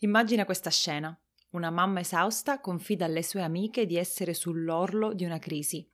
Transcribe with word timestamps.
Immagina 0.00 0.44
questa 0.44 0.68
scena. 0.68 1.18
Una 1.52 1.70
mamma 1.70 2.00
esausta 2.00 2.60
confida 2.60 3.06
alle 3.06 3.22
sue 3.22 3.40
amiche 3.40 3.86
di 3.86 3.96
essere 3.96 4.34
sull'orlo 4.34 5.14
di 5.14 5.24
una 5.24 5.38
crisi. 5.38 5.88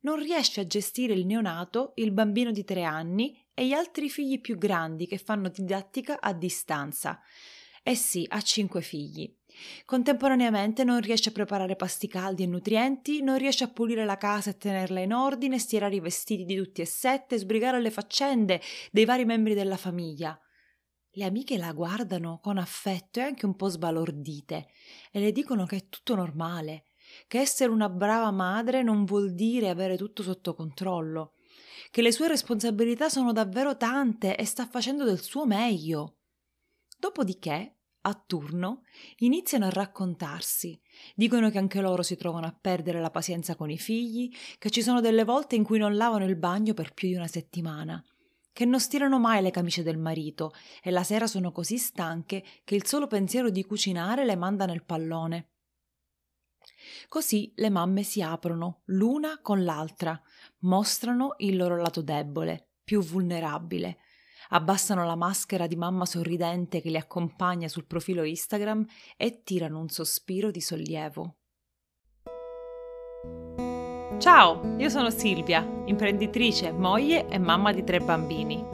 Non 0.00 0.18
riesce 0.18 0.60
a 0.60 0.66
gestire 0.66 1.14
il 1.14 1.24
neonato, 1.24 1.92
il 1.96 2.12
bambino 2.12 2.50
di 2.50 2.62
tre 2.62 2.82
anni 2.82 3.42
e 3.54 3.66
gli 3.66 3.72
altri 3.72 4.10
figli 4.10 4.38
più 4.40 4.58
grandi 4.58 5.06
che 5.06 5.16
fanno 5.16 5.48
didattica 5.48 6.20
a 6.20 6.34
distanza. 6.34 7.22
Eh 7.82 7.94
sì, 7.94 8.26
ha 8.28 8.40
cinque 8.42 8.82
figli. 8.82 9.34
Contemporaneamente 9.86 10.84
non 10.84 11.00
riesce 11.00 11.30
a 11.30 11.32
preparare 11.32 11.74
pasti 11.74 12.06
caldi 12.06 12.42
e 12.42 12.46
nutrienti, 12.46 13.22
non 13.22 13.38
riesce 13.38 13.64
a 13.64 13.68
pulire 13.68 14.04
la 14.04 14.18
casa 14.18 14.50
e 14.50 14.58
tenerla 14.58 15.00
in 15.00 15.14
ordine, 15.14 15.58
stirare 15.58 15.94
i 15.94 16.00
vestiti 16.00 16.44
di 16.44 16.54
tutti 16.54 16.82
e 16.82 16.86
sette, 16.86 17.38
sbrigare 17.38 17.80
le 17.80 17.90
faccende 17.90 18.60
dei 18.92 19.06
vari 19.06 19.24
membri 19.24 19.54
della 19.54 19.78
famiglia. 19.78 20.38
Le 21.18 21.24
amiche 21.24 21.58
la 21.58 21.72
guardano 21.72 22.38
con 22.40 22.58
affetto 22.58 23.18
e 23.18 23.22
anche 23.24 23.44
un 23.44 23.56
po' 23.56 23.66
sbalordite 23.66 24.68
e 25.10 25.18
le 25.18 25.32
dicono 25.32 25.66
che 25.66 25.76
è 25.78 25.88
tutto 25.88 26.14
normale, 26.14 26.84
che 27.26 27.40
essere 27.40 27.72
una 27.72 27.88
brava 27.88 28.30
madre 28.30 28.84
non 28.84 29.04
vuol 29.04 29.34
dire 29.34 29.68
avere 29.68 29.96
tutto 29.96 30.22
sotto 30.22 30.54
controllo, 30.54 31.32
che 31.90 32.02
le 32.02 32.12
sue 32.12 32.28
responsabilità 32.28 33.08
sono 33.08 33.32
davvero 33.32 33.76
tante 33.76 34.36
e 34.36 34.44
sta 34.44 34.68
facendo 34.68 35.02
del 35.02 35.20
suo 35.20 35.44
meglio. 35.44 36.18
Dopodiché, 36.96 37.78
a 38.02 38.22
turno, 38.24 38.82
iniziano 39.16 39.66
a 39.66 39.70
raccontarsi. 39.70 40.80
Dicono 41.16 41.50
che 41.50 41.58
anche 41.58 41.80
loro 41.80 42.04
si 42.04 42.14
trovano 42.14 42.46
a 42.46 42.56
perdere 42.56 43.00
la 43.00 43.10
pazienza 43.10 43.56
con 43.56 43.70
i 43.70 43.78
figli, 43.78 44.32
che 44.56 44.70
ci 44.70 44.82
sono 44.82 45.00
delle 45.00 45.24
volte 45.24 45.56
in 45.56 45.64
cui 45.64 45.78
non 45.78 45.96
lavano 45.96 46.26
il 46.26 46.36
bagno 46.36 46.74
per 46.74 46.94
più 46.94 47.08
di 47.08 47.16
una 47.16 47.26
settimana, 47.26 48.00
che 48.58 48.64
non 48.64 48.80
stirano 48.80 49.20
mai 49.20 49.40
le 49.40 49.52
camicie 49.52 49.84
del 49.84 49.98
marito 49.98 50.52
e 50.82 50.90
la 50.90 51.04
sera 51.04 51.28
sono 51.28 51.52
così 51.52 51.78
stanche 51.78 52.44
che 52.64 52.74
il 52.74 52.84
solo 52.84 53.06
pensiero 53.06 53.50
di 53.50 53.64
cucinare 53.64 54.24
le 54.24 54.34
manda 54.34 54.66
nel 54.66 54.82
pallone. 54.82 55.50
Così 57.06 57.52
le 57.54 57.70
mamme 57.70 58.02
si 58.02 58.20
aprono 58.20 58.80
l'una 58.86 59.38
con 59.42 59.62
l'altra, 59.62 60.20
mostrano 60.62 61.36
il 61.36 61.56
loro 61.56 61.76
lato 61.76 62.02
debole, 62.02 62.70
più 62.82 63.00
vulnerabile, 63.00 63.98
abbassano 64.48 65.06
la 65.06 65.14
maschera 65.14 65.68
di 65.68 65.76
mamma 65.76 66.04
sorridente 66.04 66.80
che 66.80 66.90
li 66.90 66.96
accompagna 66.96 67.68
sul 67.68 67.86
profilo 67.86 68.24
Instagram 68.24 68.84
e 69.16 69.44
tirano 69.44 69.78
un 69.78 69.88
sospiro 69.88 70.50
di 70.50 70.60
sollievo. 70.60 71.37
Ciao, 74.18 74.74
io 74.78 74.88
sono 74.88 75.10
Silvia, 75.10 75.64
imprenditrice, 75.84 76.72
moglie 76.72 77.28
e 77.28 77.38
mamma 77.38 77.72
di 77.72 77.84
tre 77.84 78.00
bambini. 78.00 78.64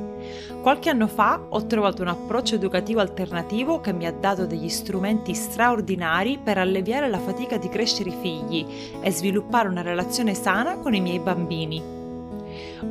Qualche 0.63 0.89
anno 0.89 1.07
fa 1.07 1.39
ho 1.51 1.67
trovato 1.67 2.01
un 2.01 2.09
approccio 2.09 2.55
educativo 2.55 3.01
alternativo 3.01 3.79
che 3.79 3.93
mi 3.93 4.07
ha 4.07 4.11
dato 4.11 4.47
degli 4.47 4.71
strumenti 4.71 5.35
straordinari 5.35 6.39
per 6.43 6.57
alleviare 6.57 7.11
la 7.11 7.19
fatica 7.19 7.59
di 7.59 7.69
crescere 7.69 8.09
i 8.09 8.17
figli 8.23 8.67
e 9.03 9.11
sviluppare 9.11 9.69
una 9.69 9.83
relazione 9.83 10.33
sana 10.33 10.79
con 10.79 10.95
i 10.95 11.03
miei 11.03 11.19
bambini. 11.19 11.83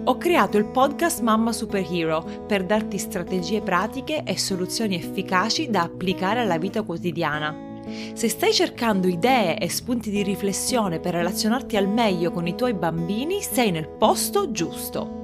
Ho 0.03 0.17
creato 0.19 0.57
il 0.57 0.65
podcast 0.65 1.21
Mamma 1.21 1.51
Superhero 1.51 2.23
per 2.45 2.65
darti 2.65 2.99
strategie 2.99 3.61
pratiche 3.61 4.21
e 4.23 4.37
soluzioni 4.37 4.93
efficaci 4.93 5.71
da 5.71 5.81
applicare 5.81 6.41
alla 6.41 6.59
vita 6.59 6.83
quotidiana. 6.83 7.72
Se 7.85 8.29
stai 8.29 8.53
cercando 8.53 9.07
idee 9.07 9.57
e 9.57 9.69
spunti 9.69 10.09
di 10.09 10.23
riflessione 10.23 10.99
per 10.99 11.13
relazionarti 11.13 11.75
al 11.75 11.87
meglio 11.87 12.31
con 12.31 12.47
i 12.47 12.55
tuoi 12.55 12.73
bambini, 12.73 13.41
sei 13.41 13.71
nel 13.71 13.89
posto 13.89 14.51
giusto. 14.51 15.21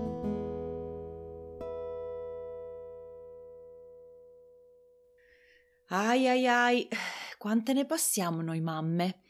Ai 5.92 6.28
ai 6.28 6.48
ai, 6.48 6.88
quante 7.38 7.74
ne 7.74 7.86
passiamo 7.86 8.42
noi 8.42 8.62
mamme? 8.62 9.22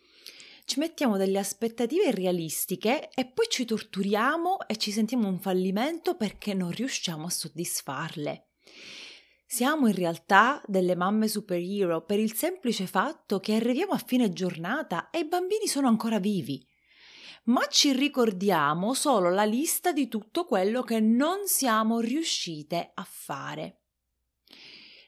Ci 0.66 0.80
mettiamo 0.80 1.18
delle 1.18 1.40
aspettative 1.40 2.10
irrealistiche 2.10 3.10
e 3.14 3.26
poi 3.26 3.46
ci 3.50 3.66
torturiamo 3.66 4.68
e 4.68 4.76
ci 4.78 4.92
sentiamo 4.92 5.28
un 5.28 5.40
fallimento 5.40 6.16
perché 6.16 6.54
non 6.54 6.72
riusciamo 6.72 7.26
a 7.26 7.30
soddisfarle. 7.30 8.50
Siamo 9.52 9.88
in 9.88 9.96
realtà 9.96 10.62
delle 10.68 10.96
mamme 10.96 11.28
superhero 11.28 12.06
per 12.06 12.20
il 12.20 12.36
semplice 12.36 12.86
fatto 12.86 13.40
che 13.40 13.56
arriviamo 13.56 13.94
a 13.94 13.98
fine 13.98 14.32
giornata 14.32 15.10
e 15.10 15.22
i 15.22 15.28
bambini 15.28 15.66
sono 15.66 15.88
ancora 15.88 16.20
vivi. 16.20 16.64
Ma 17.46 17.66
ci 17.66 17.92
ricordiamo 17.92 18.94
solo 18.94 19.32
la 19.32 19.46
lista 19.46 19.92
di 19.92 20.08
tutto 20.08 20.46
quello 20.46 20.84
che 20.84 21.00
non 21.00 21.48
siamo 21.48 22.00
riuscite 22.00 22.92
a 22.94 23.04
fare. 23.10 23.80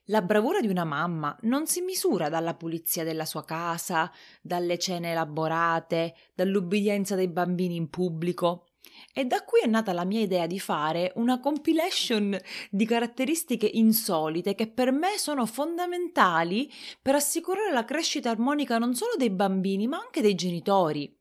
La 0.05 0.23
bravura 0.23 0.59
di 0.59 0.67
una 0.69 0.85
mamma 0.85 1.37
non 1.41 1.67
si 1.67 1.81
misura 1.81 2.27
dalla 2.27 2.55
pulizia 2.55 3.03
della 3.03 3.25
sua 3.25 3.45
casa, 3.45 4.11
dalle 4.41 4.79
cene 4.79 5.11
elaborate, 5.11 6.15
dall'ubbidienza 6.33 7.13
dei 7.13 7.29
bambini 7.29 7.75
in 7.75 7.91
pubblico. 7.91 8.70
E 9.13 9.25
da 9.25 9.43
qui 9.43 9.61
è 9.61 9.67
nata 9.67 9.91
la 9.91 10.05
mia 10.05 10.21
idea 10.21 10.47
di 10.47 10.59
fare 10.59 11.11
una 11.15 11.39
compilation 11.39 12.37
di 12.69 12.85
caratteristiche 12.85 13.69
insolite 13.71 14.55
che 14.55 14.67
per 14.67 14.91
me 14.91 15.17
sono 15.17 15.45
fondamentali 15.45 16.71
per 17.01 17.15
assicurare 17.15 17.73
la 17.73 17.83
crescita 17.85 18.29
armonica 18.29 18.77
non 18.77 18.95
solo 18.95 19.13
dei 19.17 19.29
bambini 19.29 19.87
ma 19.87 19.97
anche 19.97 20.21
dei 20.21 20.35
genitori. 20.35 21.13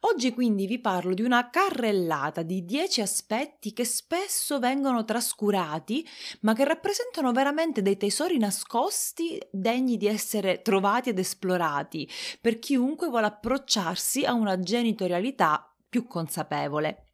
Oggi 0.00 0.32
quindi 0.32 0.66
vi 0.66 0.78
parlo 0.78 1.14
di 1.14 1.22
una 1.22 1.48
carrellata 1.48 2.42
di 2.42 2.64
10 2.64 3.00
aspetti 3.00 3.72
che 3.72 3.84
spesso 3.84 4.58
vengono 4.58 5.04
trascurati, 5.04 6.06
ma 6.40 6.52
che 6.52 6.64
rappresentano 6.64 7.32
veramente 7.32 7.82
dei 7.82 7.96
tesori 7.96 8.38
nascosti 8.38 9.40
degni 9.50 9.96
di 9.96 10.06
essere 10.06 10.60
trovati 10.62 11.08
ed 11.08 11.18
esplorati 11.18 12.08
per 12.40 12.58
chiunque 12.58 13.08
vuole 13.08 13.26
approcciarsi 13.26 14.24
a 14.24 14.34
una 14.34 14.60
genitorialità 14.60 15.75
più 15.96 16.06
consapevole. 16.06 17.12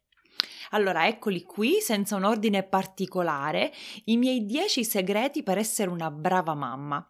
Allora, 0.71 1.07
eccoli 1.07 1.43
qui, 1.43 1.79
senza 1.79 2.17
un 2.17 2.25
ordine 2.25 2.63
particolare, 2.63 3.71
i 4.05 4.17
miei 4.17 4.45
10 4.45 4.83
segreti 4.83 5.41
per 5.41 5.57
essere 5.57 5.89
una 5.89 6.11
brava 6.11 6.53
mamma. 6.53 7.07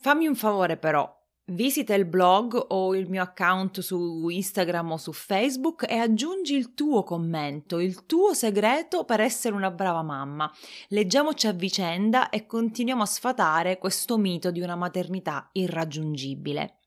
Fammi 0.00 0.26
un 0.26 0.34
favore 0.34 0.76
però, 0.76 1.10
visita 1.46 1.94
il 1.94 2.04
blog 2.04 2.62
o 2.68 2.94
il 2.94 3.08
mio 3.08 3.22
account 3.22 3.80
su 3.80 4.28
Instagram 4.28 4.92
o 4.92 4.96
su 4.98 5.12
Facebook 5.12 5.86
e 5.88 5.96
aggiungi 5.96 6.54
il 6.54 6.74
tuo 6.74 7.04
commento, 7.04 7.78
il 7.78 8.04
tuo 8.04 8.34
segreto 8.34 9.04
per 9.04 9.20
essere 9.20 9.54
una 9.54 9.70
brava 9.70 10.02
mamma. 10.02 10.52
Leggiamoci 10.88 11.46
a 11.46 11.52
vicenda 11.52 12.28
e 12.28 12.44
continuiamo 12.44 13.02
a 13.02 13.06
sfatare 13.06 13.78
questo 13.78 14.18
mito 14.18 14.50
di 14.50 14.60
una 14.60 14.76
maternità 14.76 15.48
irraggiungibile. 15.52 16.80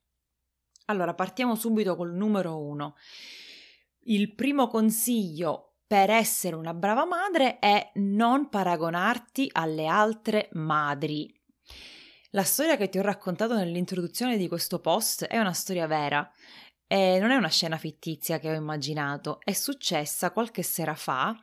Allora, 0.87 1.15
partiamo 1.15 1.55
subito 1.55 1.95
col 1.95 2.13
numero 2.13 2.59
uno. 2.59 2.95
Il 4.07 4.35
primo 4.35 4.67
consiglio 4.67 5.77
per 5.87 6.11
essere 6.11 6.55
una 6.55 6.75
brava 6.75 7.05
madre 7.05 7.57
è 7.57 7.91
non 7.95 8.49
paragonarti 8.49 9.49
alle 9.51 9.87
altre 9.87 10.49
madri. 10.53 11.33
La 12.29 12.43
storia 12.43 12.77
che 12.77 12.89
ti 12.89 12.99
ho 12.99 13.01
raccontato 13.01 13.55
nell'introduzione 13.55 14.37
di 14.37 14.47
questo 14.47 14.79
post 14.79 15.25
è 15.25 15.39
una 15.39 15.53
storia 15.53 15.87
vera 15.87 16.31
e 16.85 17.17
non 17.19 17.31
è 17.31 17.35
una 17.35 17.49
scena 17.49 17.77
fittizia 17.77 18.37
che 18.37 18.51
ho 18.51 18.53
immaginato, 18.53 19.39
è 19.43 19.53
successa 19.53 20.29
qualche 20.29 20.61
sera 20.61 20.93
fa 20.93 21.35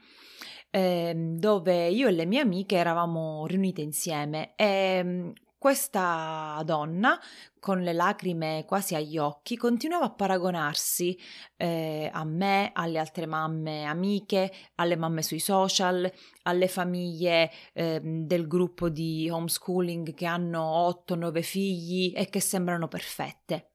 eh, 0.71 1.15
dove 1.17 1.89
io 1.89 2.07
e 2.07 2.13
le 2.13 2.27
mie 2.27 2.41
amiche 2.41 2.77
eravamo 2.77 3.45
riunite 3.47 3.81
insieme 3.81 4.53
e 4.55 5.33
questa 5.63 6.61
donna, 6.65 7.21
con 7.61 7.83
le 7.83 7.93
lacrime 7.93 8.65
quasi 8.67 8.97
agli 8.97 9.17
occhi, 9.17 9.57
continuava 9.57 10.07
a 10.07 10.11
paragonarsi 10.11 11.17
eh, 11.57 12.11
a 12.13 12.25
me, 12.25 12.73
alle 12.75 12.99
altre 12.99 13.27
mamme 13.27 13.85
amiche, 13.85 14.53
alle 14.75 14.97
mamme 14.97 15.23
sui 15.23 15.39
social, 15.39 16.13
alle 16.43 16.67
famiglie 16.67 17.49
eh, 17.75 18.01
del 18.03 18.49
gruppo 18.49 18.89
di 18.89 19.31
homeschooling 19.31 20.15
che 20.15 20.27
hanno 20.27 21.05
8-9 21.09 21.43
figli 21.43 22.13
e 22.13 22.29
che 22.29 22.41
sembrano 22.41 22.89
perfette. 22.89 23.75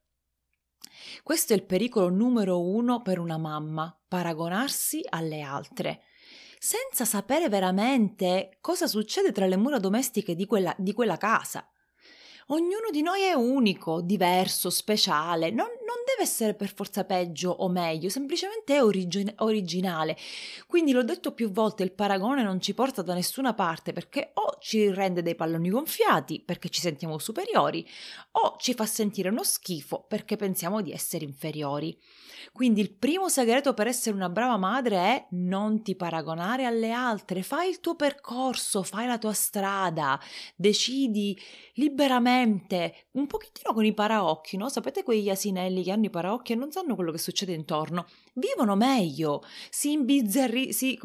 Questo 1.24 1.54
è 1.54 1.56
il 1.56 1.64
pericolo 1.64 2.10
numero 2.10 2.68
uno 2.68 3.02
per 3.02 3.18
una 3.18 3.38
mamma, 3.38 3.98
paragonarsi 4.10 5.06
alle 5.08 5.40
altre 5.40 6.02
senza 6.60 7.06
sapere 7.06 7.50
veramente 7.50 8.58
cosa 8.62 8.88
succede 8.88 9.32
tra 9.32 9.46
le 9.46 9.58
mura 9.58 9.80
domestiche 9.80 10.36
di 10.36 10.46
quella, 10.46 10.76
di 10.78 10.92
quella 10.92 11.18
casa. 11.18 11.70
Ognuno 12.50 12.88
di 12.94 13.02
noi 13.02 13.24
è 13.24 13.34
unico, 13.34 14.00
diverso, 14.00 14.70
speciale, 14.70 15.50
non, 15.50 15.68
non 15.68 15.98
deve 16.06 16.22
essere 16.22 16.54
per 16.54 16.74
forza 16.74 17.04
peggio 17.04 17.50
o 17.50 17.68
meglio, 17.68 18.08
semplicemente 18.08 18.76
è 18.76 18.82
origine, 18.82 19.34
originale. 19.40 20.16
Quindi 20.66 20.94
l'ho 20.94 21.04
detto 21.04 21.34
più 21.34 21.52
volte, 21.52 21.84
il 21.84 21.92
paragone 21.92 22.44
non 22.44 22.62
ci 22.62 22.74
porta 22.74 23.02
da 23.02 23.14
nessuna 23.14 23.54
parte 23.54 23.92
perché 23.92 24.32
o 24.36 24.56
ci 24.62 24.90
rende 24.94 25.22
dei 25.22 25.36
palloni 25.36 25.70
gonfiati 25.70 26.42
perché 26.42 26.70
ci 26.70 26.80
sentiamo 26.80 27.18
superiori 27.18 27.86
o 28.32 28.56
ci 28.60 28.74
fa 28.74 28.86
sentire 28.86 29.28
uno 29.28 29.44
schifo 29.44 30.06
perché 30.08 30.38
pensiamo 30.38 30.82
di 30.82 30.94
essere 30.94 31.26
inferiori. 31.26 32.00
Quindi 32.54 32.80
il 32.80 32.94
primo 32.94 33.28
segreto 33.28 33.74
per 33.74 33.88
essere 33.88 34.16
una 34.16 34.30
brava 34.30 34.56
madre 34.56 34.96
è 34.96 35.28
non 35.32 35.84
ti 35.84 35.96
paragonare 35.96 36.64
alle 36.64 36.92
altre, 36.92 37.44
fai 37.44 37.70
il 37.70 37.82
tuo 37.82 37.96
percorso, 37.96 38.84
fai 38.84 39.06
la 39.06 39.18
tua 39.18 39.34
strada, 39.34 40.18
decidi 40.56 41.38
liberamente 41.74 42.36
serenamente, 42.38 43.08
un 43.12 43.28
pochettino 43.28 43.74
con 43.74 43.86
i 43.86 43.94
paraocchi, 43.94 44.58
no? 44.58 44.70
Sapete 44.70 45.04
quegli 45.04 45.30
asinelli 45.30 45.84
che 45.84 45.92
hanno 45.92 46.06
i 46.06 46.10
paraocchi 46.10 46.54
e 46.54 46.56
non 46.56 46.72
sanno 46.72 46.96
quello 46.96 47.12
che 47.12 47.18
succede 47.18 47.54
intorno? 47.54 48.08
Vivono 48.34 48.76
meglio, 48.76 49.44
si 49.70 49.92
imbizzarri- 49.94 50.74
si? 50.74 51.00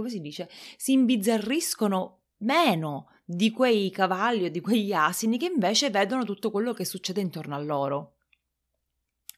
Si 0.77 0.93
imbizzarriscono 0.93 2.21
meno 2.39 3.07
di 3.25 3.51
quei 3.51 3.91
cavalli 3.91 4.47
o 4.47 4.51
di 4.51 4.61
quegli 4.61 4.93
asini 4.93 5.39
che 5.39 5.47
invece 5.47 5.91
vedono 5.91 6.25
tutto 6.25 6.51
quello 6.51 6.73
che 6.73 6.85
succede 6.85 7.21
intorno 7.21 7.55
a 7.55 7.61
loro. 7.61 8.17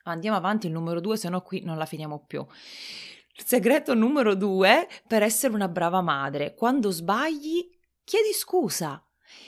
Andiamo 0.05 0.37
avanti, 0.37 0.67
il 0.67 0.73
numero 0.73 1.00
due, 1.00 1.17
se 1.17 1.29
no 1.29 1.40
qui 1.40 1.62
non 1.62 1.79
la 1.79 1.87
finiamo 1.87 2.25
più. 2.26 2.44
Il 3.37 3.44
segreto 3.44 3.94
numero 3.94 4.35
due 4.35 4.87
per 5.06 5.23
essere 5.23 5.55
una 5.55 5.69
brava 5.69 6.02
madre. 6.02 6.55
Quando 6.55 6.90
sbagli, 6.90 7.69
chiedi 8.05 8.32
scusa. 8.32 9.02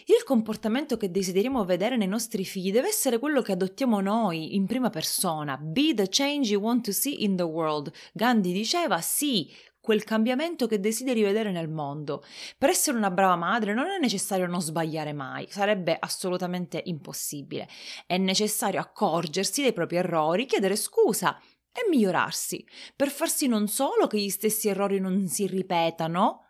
Il 0.07 0.23
comportamento 0.25 0.97
che 0.97 1.11
desideriamo 1.11 1.65
vedere 1.65 1.97
nei 1.97 2.07
nostri 2.07 2.45
figli 2.45 2.73
deve 2.73 2.89
essere 2.89 3.19
quello 3.19 3.43
che 3.43 3.53
adottiamo 3.53 4.01
noi 4.01 4.55
in 4.55 4.67
prima 4.67 4.91
persona. 4.91 5.57
Be 5.57 5.95
the 5.95 6.09
change 6.09 6.53
you 6.53 6.63
want 6.63 6.85
to 6.85 6.93
see 6.93 7.25
in 7.25 7.37
the 7.37 7.43
world. 7.43 7.93
Gandhi 8.13 8.53
diceva 8.53 9.01
sì, 9.01 9.51
quel 9.87 10.03
cambiamento 10.03 10.67
che 10.67 10.81
desideri 10.81 11.23
vedere 11.23 11.53
nel 11.53 11.69
mondo. 11.69 12.25
Per 12.59 12.69
essere 12.69 12.97
una 12.97 13.13
brava 13.13 13.37
madre 13.37 13.73
non 13.73 13.87
è 13.87 13.99
necessario 14.01 14.49
non 14.49 14.61
sbagliare 14.61 15.13
mai, 15.13 15.47
sarebbe 15.49 15.97
assolutamente 15.97 16.83
impossibile. 16.87 17.69
È 18.05 18.17
necessario 18.19 18.81
accorgersi 18.81 19.63
dei 19.63 19.73
propri 19.73 19.99
errori, 19.99 20.47
chiedere 20.47 20.75
scusa 20.75 21.41
e 21.71 21.89
migliorarsi, 21.89 22.67
per 22.97 23.11
far 23.11 23.29
sì 23.29 23.47
non 23.47 23.69
solo 23.69 24.09
che 24.09 24.19
gli 24.19 24.31
stessi 24.31 24.67
errori 24.69 24.99
non 24.99 25.29
si 25.29 25.47
ripetano, 25.47 26.46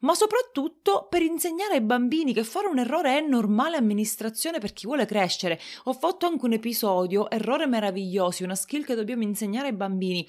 ma 0.00 0.14
soprattutto 0.14 1.06
per 1.08 1.22
insegnare 1.22 1.74
ai 1.74 1.80
bambini 1.80 2.32
che 2.32 2.44
fare 2.44 2.66
un 2.66 2.78
errore 2.78 3.18
è 3.18 3.20
normale 3.20 3.76
amministrazione 3.76 4.58
per 4.58 4.72
chi 4.72 4.86
vuole 4.86 5.06
crescere. 5.06 5.60
Ho 5.84 5.92
fatto 5.92 6.26
anche 6.26 6.44
un 6.44 6.52
episodio, 6.52 7.30
errore 7.30 7.66
meravigliosi, 7.66 8.42
una 8.42 8.54
skill 8.54 8.84
che 8.84 8.94
dobbiamo 8.94 9.22
insegnare 9.22 9.68
ai 9.68 9.74
bambini. 9.74 10.26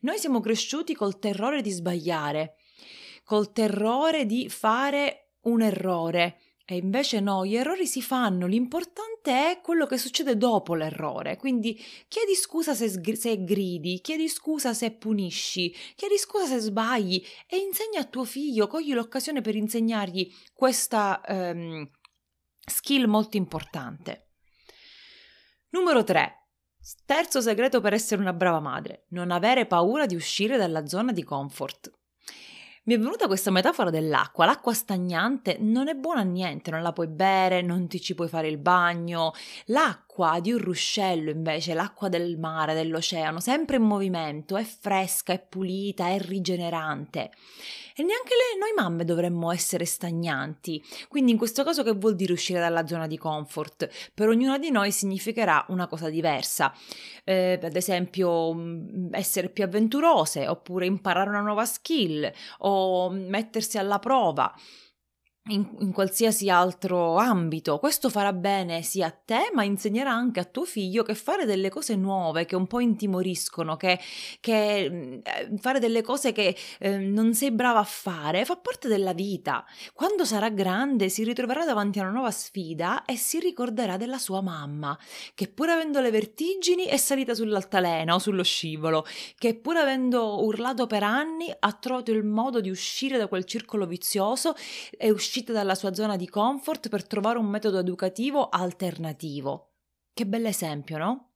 Noi 0.00 0.18
siamo 0.18 0.40
cresciuti 0.40 0.94
col 0.94 1.18
terrore 1.18 1.62
di 1.62 1.70
sbagliare, 1.70 2.56
col 3.24 3.52
terrore 3.52 4.26
di 4.26 4.48
fare 4.48 5.32
un 5.42 5.62
errore. 5.62 6.40
E 6.68 6.78
invece 6.78 7.20
no, 7.20 7.46
gli 7.46 7.54
errori 7.54 7.86
si 7.86 8.02
fanno, 8.02 8.48
l'importante 8.48 9.52
è 9.52 9.60
quello 9.62 9.86
che 9.86 9.96
succede 9.98 10.36
dopo 10.36 10.74
l'errore. 10.74 11.36
Quindi 11.36 11.80
chiedi 12.08 12.34
scusa 12.34 12.74
se, 12.74 12.88
se, 13.14 13.44
gridi, 13.44 14.00
chiedi 14.00 14.28
scusa 14.28 14.74
se 14.74 14.90
punisci, 14.90 15.72
chiedi 15.94 16.18
scusa 16.18 16.46
se 16.46 16.58
sbagli 16.58 17.24
e 17.46 17.58
insegna 17.58 18.00
a 18.00 18.04
tuo 18.04 18.24
figlio, 18.24 18.66
cogli 18.66 18.92
l'occasione 18.92 19.42
per 19.42 19.54
insegnargli 19.54 20.28
questa 20.52 21.20
um, 21.28 21.88
skill 22.66 23.04
molto 23.04 23.36
importante. 23.36 24.30
Numero 25.68 26.02
3. 26.02 26.48
Terzo 27.04 27.40
segreto 27.40 27.80
per 27.80 27.92
essere 27.92 28.20
una 28.20 28.32
brava 28.32 28.58
madre, 28.58 29.04
non 29.10 29.30
avere 29.30 29.66
paura 29.66 30.04
di 30.04 30.16
uscire 30.16 30.56
dalla 30.56 30.84
zona 30.86 31.12
di 31.12 31.22
comfort. 31.22 31.92
Mi 32.86 32.94
è 32.94 32.98
venuta 33.00 33.26
questa 33.26 33.50
metafora 33.50 33.90
dell'acqua. 33.90 34.44
L'acqua 34.44 34.72
stagnante 34.72 35.56
non 35.58 35.88
è 35.88 35.94
buona 35.94 36.20
a 36.20 36.22
niente, 36.22 36.70
non 36.70 36.82
la 36.82 36.92
puoi 36.92 37.08
bere, 37.08 37.60
non 37.60 37.88
ti 37.88 38.00
ci 38.00 38.14
puoi 38.14 38.28
fare 38.28 38.46
il 38.46 38.58
bagno. 38.58 39.32
L'acqua 39.66 40.05
l'acqua 40.16 40.40
di 40.40 40.52
un 40.52 40.58
ruscello 40.58 41.30
invece, 41.30 41.74
l'acqua 41.74 42.08
del 42.08 42.38
mare, 42.38 42.74
dell'oceano, 42.74 43.38
sempre 43.40 43.76
in 43.76 43.82
movimento, 43.82 44.56
è 44.56 44.64
fresca, 44.64 45.32
è 45.32 45.38
pulita, 45.40 46.08
è 46.08 46.18
rigenerante. 46.18 47.30
E 47.98 48.02
neanche 48.02 48.34
le, 48.34 48.58
noi 48.58 48.72
mamme 48.76 49.04
dovremmo 49.04 49.50
essere 49.50 49.84
stagnanti. 49.84 50.82
Quindi 51.08 51.32
in 51.32 51.38
questo 51.38 51.64
caso 51.64 51.82
che 51.82 51.92
vuol 51.92 52.14
dire 52.14 52.32
uscire 52.32 52.60
dalla 52.60 52.86
zona 52.86 53.06
di 53.06 53.16
comfort? 53.16 53.88
Per 54.12 54.28
ognuna 54.28 54.58
di 54.58 54.70
noi 54.70 54.90
significherà 54.90 55.64
una 55.68 55.86
cosa 55.86 56.10
diversa. 56.10 56.74
Eh, 57.24 57.58
ad 57.62 57.76
esempio 57.76 58.54
mm, 58.54 59.08
essere 59.12 59.48
più 59.48 59.64
avventurose, 59.64 60.46
oppure 60.46 60.86
imparare 60.86 61.28
una 61.28 61.40
nuova 61.40 61.64
skill, 61.64 62.30
o 62.58 63.10
mettersi 63.10 63.78
alla 63.78 63.98
prova 63.98 64.54
in, 65.48 65.66
in, 65.80 65.92
qualsiasi 65.92 66.50
altro 66.50 67.16
ambito. 67.16 67.78
Questo 67.78 68.08
farà 68.08 68.32
bene 68.32 68.82
sia 68.82 69.06
a 69.06 69.10
te, 69.10 69.50
ma 69.52 69.62
insegnerà 69.62 70.10
anche 70.10 70.40
a 70.40 70.44
tuo 70.44 70.64
figlio 70.64 71.02
che 71.02 71.14
fare 71.14 71.44
delle 71.44 71.68
cose 71.68 71.94
nuove, 71.94 72.46
che 72.46 72.56
un 72.56 72.66
po' 72.66 72.80
intimoriscono, 72.80 73.76
che, 73.76 73.98
che 74.40 74.88
mm, 74.90 75.12
eh, 75.22 75.50
fare 75.58 75.78
delle 75.78 76.02
cose 76.02 76.32
che 76.32 76.56
eh, 76.78 76.98
non 76.98 77.34
sei 77.34 77.52
brava 77.52 77.80
a 77.80 77.84
fare, 77.84 78.44
fa 78.44 78.56
parte 78.56 78.88
della 78.88 79.12
vita. 79.12 79.64
Quando 79.92 80.24
sarà 80.24 80.48
grande 80.48 81.08
si 81.08 81.22
ritroverà 81.22 81.64
davanti 81.64 81.98
a 81.98 82.02
una 82.02 82.12
nuova 82.12 82.30
sfida 82.30 83.04
e 83.04 83.16
si 83.16 83.38
ricorderà 83.38 83.96
della 83.96 84.18
sua 84.18 84.40
mamma, 84.40 84.98
che 85.34 85.48
pur 85.48 85.68
avendo 85.68 86.00
le 86.00 86.10
vertigini 86.10 86.84
è 86.84 86.96
salita 86.96 87.34
sull'altalena 87.34 88.14
o 88.14 88.18
sullo 88.18 88.42
scivolo, 88.42 89.06
che 89.38 89.54
pur 89.54 89.76
avendo 89.76 90.44
urlato 90.44 90.86
per 90.86 91.02
anni 91.02 91.54
ha 91.56 91.72
trovato 91.72 92.10
il 92.10 92.24
modo 92.24 92.60
di 92.60 92.70
uscire 92.70 93.18
da 93.18 93.28
quel 93.28 93.44
circolo 93.44 93.86
vizioso 93.86 94.54
e 94.96 95.10
uscire 95.10 95.34
uscita 95.36 95.52
dalla 95.52 95.74
sua 95.74 95.92
zona 95.92 96.16
di 96.16 96.30
comfort 96.30 96.88
per 96.88 97.06
trovare 97.06 97.38
un 97.38 97.44
metodo 97.44 97.78
educativo 97.78 98.48
alternativo. 98.48 99.74
Che 100.14 100.26
bell'esempio, 100.26 100.96
no? 100.96 101.32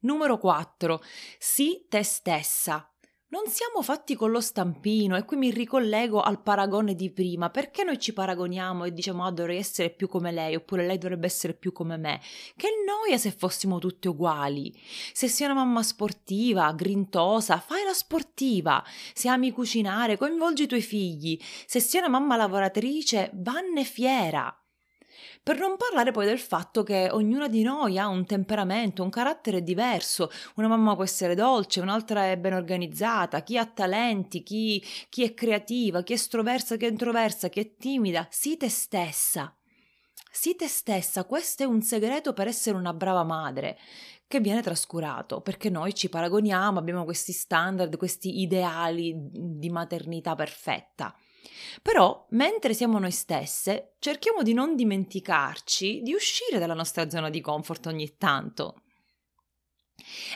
Numero 0.00 0.38
4. 0.38 0.98
Sii 1.38 1.86
te 1.90 2.02
stessa. 2.02 2.90
Non 3.30 3.42
siamo 3.46 3.82
fatti 3.82 4.14
con 4.14 4.30
lo 4.30 4.40
stampino 4.40 5.14
e 5.14 5.26
qui 5.26 5.36
mi 5.36 5.50
ricollego 5.50 6.22
al 6.22 6.40
paragone 6.40 6.94
di 6.94 7.10
prima. 7.10 7.50
Perché 7.50 7.84
noi 7.84 7.98
ci 7.98 8.14
paragoniamo 8.14 8.84
e 8.84 8.92
diciamo 8.94 9.22
ah 9.22 9.30
dovrei 9.30 9.58
essere 9.58 9.90
più 9.90 10.08
come 10.08 10.32
lei 10.32 10.54
oppure 10.54 10.86
lei 10.86 10.96
dovrebbe 10.96 11.26
essere 11.26 11.52
più 11.52 11.70
come 11.70 11.98
me? 11.98 12.22
Che 12.56 12.68
noia 12.86 13.18
se 13.18 13.30
fossimo 13.30 13.78
tutti 13.78 14.08
uguali. 14.08 14.74
Se 15.12 15.28
sei 15.28 15.44
una 15.44 15.62
mamma 15.62 15.82
sportiva, 15.82 16.72
grintosa, 16.72 17.58
fai 17.58 17.84
la 17.84 17.92
sportiva. 17.92 18.82
Se 19.12 19.28
ami 19.28 19.50
cucinare, 19.50 20.16
coinvolgi 20.16 20.62
i 20.62 20.66
tuoi 20.66 20.80
figli. 20.80 21.38
Se 21.66 21.80
sei 21.80 22.00
una 22.00 22.08
mamma 22.08 22.34
lavoratrice, 22.34 23.30
vanne 23.34 23.84
fiera. 23.84 24.58
Per 25.48 25.58
non 25.58 25.78
parlare 25.78 26.10
poi 26.10 26.26
del 26.26 26.38
fatto 26.38 26.82
che 26.82 27.08
ognuna 27.10 27.48
di 27.48 27.62
noi 27.62 27.96
ha 27.96 28.06
un 28.06 28.26
temperamento, 28.26 29.02
un 29.02 29.08
carattere 29.08 29.62
diverso. 29.62 30.30
Una 30.56 30.68
mamma 30.68 30.94
può 30.94 31.02
essere 31.02 31.34
dolce, 31.34 31.80
un'altra 31.80 32.30
è 32.30 32.36
ben 32.36 32.52
organizzata, 32.52 33.42
chi 33.42 33.56
ha 33.56 33.64
talenti, 33.64 34.42
chi, 34.42 34.84
chi 35.08 35.24
è 35.24 35.32
creativa, 35.32 36.02
chi 36.02 36.12
è 36.12 36.16
estroversa, 36.16 36.76
chi 36.76 36.84
è 36.84 36.90
introversa, 36.90 37.48
chi 37.48 37.60
è 37.60 37.76
timida. 37.78 38.26
Sii 38.28 38.58
te 38.58 38.68
stessa. 38.68 39.56
Sii 40.30 40.54
te 40.54 40.68
stessa, 40.68 41.24
questo 41.24 41.62
è 41.62 41.66
un 41.66 41.80
segreto 41.80 42.34
per 42.34 42.46
essere 42.46 42.76
una 42.76 42.92
brava 42.92 43.24
madre 43.24 43.78
che 44.26 44.40
viene 44.40 44.60
trascurato 44.60 45.40
perché 45.40 45.70
noi 45.70 45.94
ci 45.94 46.10
paragoniamo, 46.10 46.78
abbiamo 46.78 47.04
questi 47.04 47.32
standard, 47.32 47.96
questi 47.96 48.42
ideali 48.42 49.14
di 49.16 49.70
maternità 49.70 50.34
perfetta. 50.34 51.16
Però, 51.82 52.26
mentre 52.30 52.74
siamo 52.74 52.98
noi 52.98 53.12
stesse, 53.12 53.94
cerchiamo 53.98 54.42
di 54.42 54.52
non 54.52 54.74
dimenticarci 54.74 56.00
di 56.02 56.12
uscire 56.12 56.58
dalla 56.58 56.74
nostra 56.74 57.08
zona 57.08 57.30
di 57.30 57.40
comfort 57.40 57.86
ogni 57.86 58.16
tanto. 58.16 58.82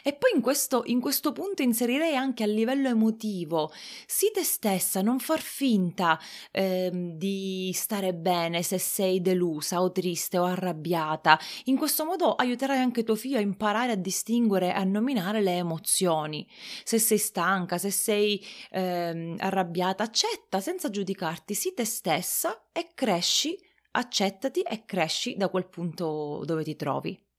E 0.02 0.12
poi 0.14 0.33
in 0.35 0.40
questo, 0.40 0.83
in 0.87 1.00
questo, 1.00 1.33
punto 1.33 1.62
inserirei 1.62 2.16
anche 2.16 2.42
a 2.42 2.47
livello 2.47 2.88
emotivo, 2.88 3.73
sii 4.07 4.31
te 4.33 4.42
stessa, 4.42 5.00
non 5.02 5.19
far 5.19 5.40
finta 5.40 6.19
eh, 6.50 6.90
di 6.92 7.71
stare 7.75 8.12
bene 8.14 8.62
se 8.62 8.78
sei 8.78 9.21
delusa 9.21 9.81
o 9.81 9.92
triste 9.92 10.38
o 10.38 10.45
arrabbiata. 10.45 11.38
In 11.64 11.76
questo 11.76 12.04
modo 12.04 12.35
aiuterai 12.35 12.78
anche 12.78 13.04
tuo 13.04 13.14
figlio 13.14 13.38
a 13.38 13.40
imparare 13.40 13.92
a 13.92 13.97
distinguere 13.97 14.69
e 14.69 14.73
a 14.73 14.85
nominare 14.85 15.40
le 15.40 15.57
emozioni. 15.57 16.47
Se 16.85 16.99
sei 16.99 17.19
stanca, 17.19 17.78
se 17.78 17.90
sei 17.90 18.45
eh, 18.71 19.35
arrabbiata, 19.38 20.02
accetta 20.02 20.61
senza 20.61 20.90
giudicarti, 20.90 21.54
sii 21.54 21.75
te 21.75 21.85
stessa 21.85 22.64
e 22.73 22.88
cresci, 22.95 23.57
accettati 23.92 24.61
e 24.61 24.85
cresci 24.85 25.37
da 25.37 25.49
quel 25.49 25.69
punto 25.69 26.42
dove 26.45 26.64
ti 26.64 26.76
trovi. 26.76 27.31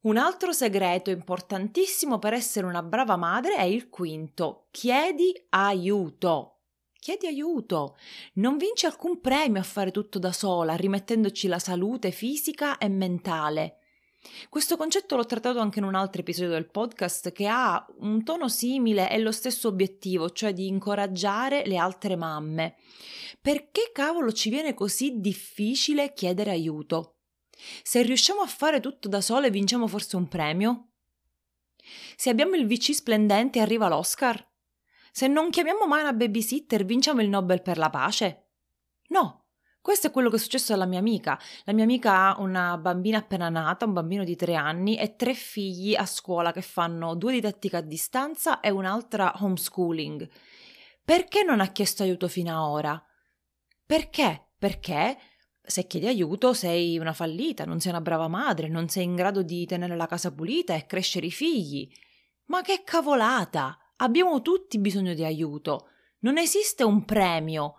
Un 0.00 0.16
altro 0.16 0.52
segreto 0.52 1.10
importantissimo 1.10 2.20
per 2.20 2.32
essere 2.32 2.66
una 2.66 2.84
brava 2.84 3.16
madre 3.16 3.56
è 3.56 3.62
il 3.62 3.88
quinto. 3.88 4.68
Chiedi 4.70 5.32
aiuto. 5.48 6.60
Chiedi 7.00 7.26
aiuto. 7.26 7.96
Non 8.34 8.58
vinci 8.58 8.86
alcun 8.86 9.20
premio 9.20 9.60
a 9.60 9.64
fare 9.64 9.90
tutto 9.90 10.20
da 10.20 10.30
sola, 10.30 10.76
rimettendoci 10.76 11.48
la 11.48 11.58
salute 11.58 12.12
fisica 12.12 12.78
e 12.78 12.88
mentale. 12.88 13.78
Questo 14.48 14.76
concetto 14.76 15.16
l'ho 15.16 15.26
trattato 15.26 15.58
anche 15.58 15.80
in 15.80 15.84
un 15.84 15.96
altro 15.96 16.20
episodio 16.20 16.52
del 16.52 16.70
podcast 16.70 17.32
che 17.32 17.48
ha 17.48 17.84
un 17.98 18.22
tono 18.22 18.48
simile 18.48 19.10
e 19.10 19.18
lo 19.18 19.32
stesso 19.32 19.66
obiettivo, 19.66 20.30
cioè 20.30 20.52
di 20.52 20.68
incoraggiare 20.68 21.66
le 21.66 21.76
altre 21.76 22.14
mamme. 22.14 22.76
Perché 23.40 23.90
cavolo 23.92 24.30
ci 24.30 24.48
viene 24.48 24.74
così 24.74 25.18
difficile 25.18 26.12
chiedere 26.12 26.52
aiuto? 26.52 27.17
Se 27.82 28.02
riusciamo 28.02 28.40
a 28.40 28.46
fare 28.46 28.80
tutto 28.80 29.08
da 29.08 29.20
sole 29.20 29.50
vinciamo 29.50 29.86
forse 29.86 30.16
un 30.16 30.28
premio? 30.28 30.90
Se 32.16 32.30
abbiamo 32.30 32.54
il 32.54 32.66
VC 32.66 32.94
splendente 32.94 33.60
arriva 33.60 33.88
l'Oscar? 33.88 34.46
Se 35.10 35.26
non 35.26 35.50
chiamiamo 35.50 35.86
mai 35.86 36.02
una 36.02 36.12
babysitter 36.12 36.84
vinciamo 36.84 37.22
il 37.22 37.28
Nobel 37.28 37.62
per 37.62 37.78
la 37.78 37.90
pace? 37.90 38.50
No, 39.08 39.46
Questo 39.80 40.08
è 40.08 40.10
quello 40.10 40.28
che 40.28 40.36
è 40.36 40.38
successo 40.38 40.74
alla 40.74 40.84
mia 40.84 40.98
amica. 40.98 41.40
La 41.64 41.72
mia 41.72 41.84
amica 41.84 42.12
ha 42.12 42.40
una 42.40 42.76
bambina 42.76 43.18
appena 43.18 43.48
nata, 43.48 43.86
un 43.86 43.94
bambino 43.94 44.22
di 44.22 44.36
tre 44.36 44.54
anni 44.54 44.98
e 44.98 45.16
tre 45.16 45.32
figli 45.32 45.94
a 45.94 46.04
scuola 46.04 46.52
che 46.52 46.60
fanno 46.60 47.14
due 47.14 47.32
didattica 47.32 47.78
a 47.78 47.80
distanza 47.80 48.60
e 48.60 48.68
un'altra 48.68 49.32
homeschooling. 49.38 50.28
Perché 51.02 51.42
non 51.42 51.60
ha 51.60 51.68
chiesto 51.68 52.02
aiuto 52.02 52.28
fino 52.28 52.50
ad 52.54 52.70
ora? 52.70 53.06
Perché? 53.86 54.48
Perché 54.58 55.16
se 55.68 55.86
chiedi 55.86 56.06
aiuto 56.06 56.54
sei 56.54 56.98
una 56.98 57.12
fallita, 57.12 57.64
non 57.66 57.78
sei 57.78 57.92
una 57.92 58.00
brava 58.00 58.26
madre, 58.26 58.68
non 58.68 58.88
sei 58.88 59.04
in 59.04 59.14
grado 59.14 59.42
di 59.42 59.66
tenere 59.66 59.96
la 59.96 60.06
casa 60.06 60.32
pulita 60.32 60.74
e 60.74 60.86
crescere 60.86 61.26
i 61.26 61.30
figli. 61.30 61.88
Ma 62.46 62.62
che 62.62 62.82
cavolata! 62.84 63.78
Abbiamo 63.96 64.40
tutti 64.40 64.78
bisogno 64.78 65.12
di 65.12 65.24
aiuto. 65.24 65.88
Non 66.20 66.38
esiste 66.38 66.84
un 66.84 67.04
premio. 67.04 67.76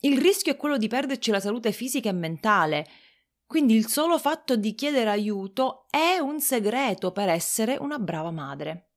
Il 0.00 0.18
rischio 0.18 0.52
è 0.52 0.56
quello 0.56 0.78
di 0.78 0.88
perderci 0.88 1.30
la 1.30 1.38
salute 1.38 1.70
fisica 1.70 2.08
e 2.08 2.12
mentale. 2.12 2.88
Quindi 3.46 3.74
il 3.74 3.86
solo 3.86 4.18
fatto 4.18 4.56
di 4.56 4.74
chiedere 4.74 5.10
aiuto 5.10 5.86
è 5.90 6.18
un 6.18 6.40
segreto 6.40 7.12
per 7.12 7.28
essere 7.28 7.76
una 7.76 7.98
brava 7.98 8.30
madre. 8.30 8.88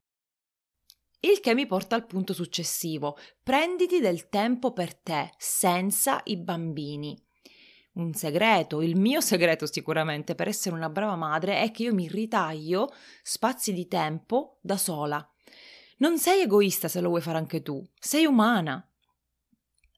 Il 1.19 1.39
che 1.41 1.53
mi 1.53 1.67
porta 1.67 1.95
al 1.95 2.05
punto 2.05 2.33
successivo. 2.33 3.17
Prenditi 3.43 3.99
del 3.99 4.29
tempo 4.29 4.71
per 4.73 4.95
te, 4.95 5.33
senza 5.37 6.21
i 6.25 6.37
bambini. 6.37 7.24
Un 7.95 8.13
segreto, 8.13 8.81
il 8.81 8.97
mio 8.97 9.21
segreto 9.21 9.65
sicuramente 9.65 10.35
per 10.35 10.49
essere 10.49 10.75
una 10.75 10.89
brava 10.89 11.15
madre 11.15 11.61
è 11.61 11.71
che 11.71 11.83
io 11.83 11.93
mi 11.93 12.09
ritaglio 12.09 12.93
spazi 13.23 13.71
di 13.71 13.87
tempo 13.87 14.59
da 14.61 14.75
sola. 14.75 15.25
Non 15.99 16.19
sei 16.19 16.41
egoista 16.41 16.89
se 16.89 16.99
lo 16.99 17.07
vuoi 17.07 17.21
fare 17.21 17.37
anche 17.37 17.61
tu, 17.61 17.81
sei 17.97 18.25
umana. 18.25 18.85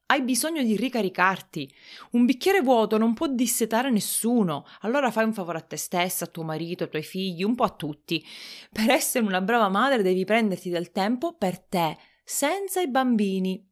Hai 0.10 0.22
bisogno 0.22 0.62
di 0.62 0.78
ricaricarti. 0.78 1.74
Un 2.12 2.26
bicchiere 2.26 2.62
vuoto 2.62 3.00
non 3.00 3.16
può 3.16 3.26
dissetare 3.28 3.90
nessuno. 3.90 4.66
Allora 4.82 5.10
fai 5.10 5.26
un 5.26 5.34
favore 5.34 5.58
a 5.58 5.62
te 5.62 5.76
stessa, 5.76 6.26
a 6.26 6.28
tuo 6.28 6.44
marito, 6.44 6.84
ai 6.84 6.90
tuoi 6.92 7.04
figli, 7.04 7.44
un 7.44 7.56
po' 7.56 7.64
a 7.64 7.76
tutti. 7.76 8.24
Per 8.72 8.92
essere 8.92 9.26
una 9.26 9.42
brava 9.42 9.70
madre 9.70 10.04
devi 10.04 10.24
prenderti 10.24 10.70
del 10.70 10.92
tempo 10.92 11.36
per 11.36 11.60
te, 11.60 11.98
senza 12.24 12.80
i 12.80 12.90
bambini. 12.90 13.67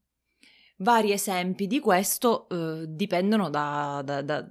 Vari 0.78 1.12
esempi 1.12 1.68
di 1.68 1.80
questo 1.80 2.48
eh, 2.50 2.86
dipendono 2.88 3.50
da, 3.50 4.02
da, 4.04 4.22
da 4.22 4.46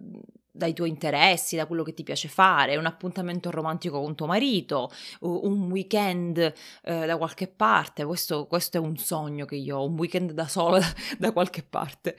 dai 0.56 0.72
tuoi 0.72 0.88
interessi, 0.88 1.56
da 1.56 1.66
quello 1.66 1.82
che 1.82 1.94
ti 1.94 2.04
piace 2.04 2.28
fare, 2.28 2.76
un 2.76 2.86
appuntamento 2.86 3.50
romantico 3.50 4.00
con 4.00 4.14
tuo 4.14 4.26
marito, 4.26 4.88
un 5.20 5.68
weekend 5.68 6.38
eh, 6.38 7.06
da 7.06 7.16
qualche 7.16 7.48
parte, 7.48 8.04
questo, 8.04 8.46
questo, 8.46 8.76
è 8.76 8.80
un 8.80 8.96
sogno 8.96 9.46
che 9.46 9.56
io 9.56 9.78
ho, 9.78 9.86
un 9.86 9.96
weekend 9.98 10.30
da 10.30 10.46
solo 10.46 10.78
da, 10.78 10.86
da 11.18 11.32
qualche 11.32 11.64
parte, 11.64 12.16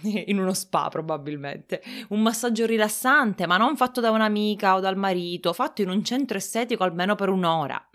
in 0.02 0.38
uno 0.38 0.54
spa 0.54 0.88
probabilmente, 0.88 1.82
un 2.08 2.22
massaggio 2.22 2.64
rilassante, 2.64 3.46
ma 3.46 3.58
non 3.58 3.76
fatto 3.76 4.00
da 4.00 4.10
un'amica 4.10 4.74
o 4.74 4.80
dal 4.80 4.96
marito, 4.96 5.52
fatto 5.52 5.82
in 5.82 5.90
un 5.90 6.02
centro 6.02 6.38
estetico 6.38 6.82
almeno 6.82 7.14
per 7.14 7.28
un'ora, 7.28 7.86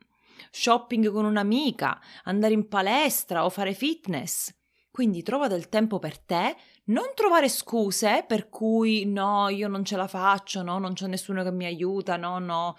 shopping 0.51 1.11
con 1.11 1.25
un'amica, 1.25 1.99
andare 2.25 2.53
in 2.53 2.67
palestra 2.67 3.45
o 3.45 3.49
fare 3.49 3.73
fitness. 3.73 4.53
Quindi 5.01 5.23
trova 5.23 5.47
del 5.47 5.67
tempo 5.67 5.97
per 5.97 6.19
te, 6.19 6.55
non 6.85 7.13
trovare 7.15 7.49
scuse 7.49 8.23
per 8.27 8.49
cui 8.49 9.03
no, 9.05 9.49
io 9.49 9.67
non 9.67 9.83
ce 9.83 9.97
la 9.97 10.05
faccio, 10.05 10.61
no, 10.61 10.77
non 10.77 10.93
c'è 10.93 11.07
nessuno 11.07 11.41
che 11.41 11.51
mi 11.51 11.65
aiuta, 11.65 12.17
no, 12.17 12.37
no. 12.37 12.77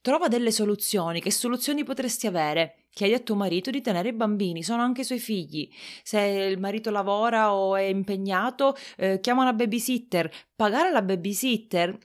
Trova 0.00 0.28
delle 0.28 0.50
soluzioni. 0.50 1.20
Che 1.20 1.30
soluzioni 1.30 1.84
potresti 1.84 2.26
avere? 2.26 2.86
Chiedi 2.88 3.12
a 3.12 3.18
tuo 3.18 3.34
marito 3.34 3.70
di 3.70 3.82
tenere 3.82 4.08
i 4.08 4.14
bambini, 4.14 4.62
sono 4.62 4.80
anche 4.80 5.02
i 5.02 5.04
suoi 5.04 5.18
figli. 5.18 5.68
Se 6.02 6.18
il 6.18 6.58
marito 6.58 6.88
lavora 6.88 7.52
o 7.52 7.76
è 7.76 7.82
impegnato, 7.82 8.74
eh, 8.96 9.20
chiama 9.20 9.42
una 9.42 9.52
babysitter. 9.52 10.32
Pagare 10.56 10.90
la 10.90 11.02
babysitter 11.02 11.98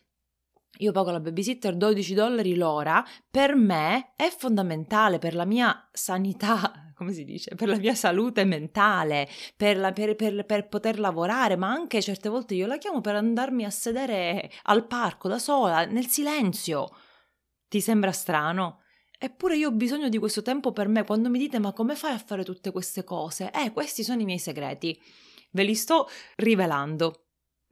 io 0.77 0.91
pago 0.91 1.11
la 1.11 1.19
babysitter 1.19 1.75
12 1.75 2.13
dollari 2.13 2.55
l'ora, 2.55 3.05
per 3.29 3.55
me 3.55 4.13
è 4.15 4.33
fondamentale 4.35 5.19
per 5.19 5.35
la 5.35 5.45
mia 5.45 5.87
sanità, 5.91 6.91
come 6.95 7.13
si 7.13 7.23
dice, 7.23 7.55
per 7.55 7.67
la 7.67 7.77
mia 7.77 7.93
salute 7.93 8.43
mentale, 8.43 9.27
per, 9.55 9.77
la, 9.77 9.91
per, 9.91 10.15
per, 10.15 10.45
per, 10.45 10.67
poter 10.67 10.99
lavorare, 10.99 11.55
ma 11.55 11.69
anche 11.69 12.01
certe 12.01 12.29
volte 12.29 12.55
io 12.55 12.65
la 12.65 12.77
chiamo 12.77 13.01
per 13.01 13.15
andarmi 13.15 13.65
a 13.65 13.69
sedere 13.69 14.49
al 14.63 14.87
parco 14.87 15.27
da 15.27 15.37
sola, 15.37 15.85
nel 15.85 16.07
silenzio. 16.07 16.89
Ti 17.67 17.79
sembra 17.79 18.11
strano? 18.11 18.81
Eppure 19.19 19.55
io 19.55 19.69
ho 19.69 19.71
bisogno 19.71 20.09
di 20.09 20.17
questo 20.17 20.41
tempo 20.41 20.73
per 20.73 20.87
me. 20.87 21.05
Quando 21.05 21.29
mi 21.29 21.39
dite 21.39 21.57
ma 21.57 21.71
come 21.71 21.95
fai 21.95 22.13
a 22.13 22.17
fare 22.17 22.43
tutte 22.43 22.71
queste 22.71 23.03
cose? 23.03 23.51
Eh, 23.51 23.71
questi 23.71 24.03
sono 24.03 24.21
i 24.21 24.25
miei 24.25 24.37
segreti. 24.37 24.99
Ve 25.51 25.63
li 25.63 25.75
sto 25.75 26.09
rivelando. 26.35 27.22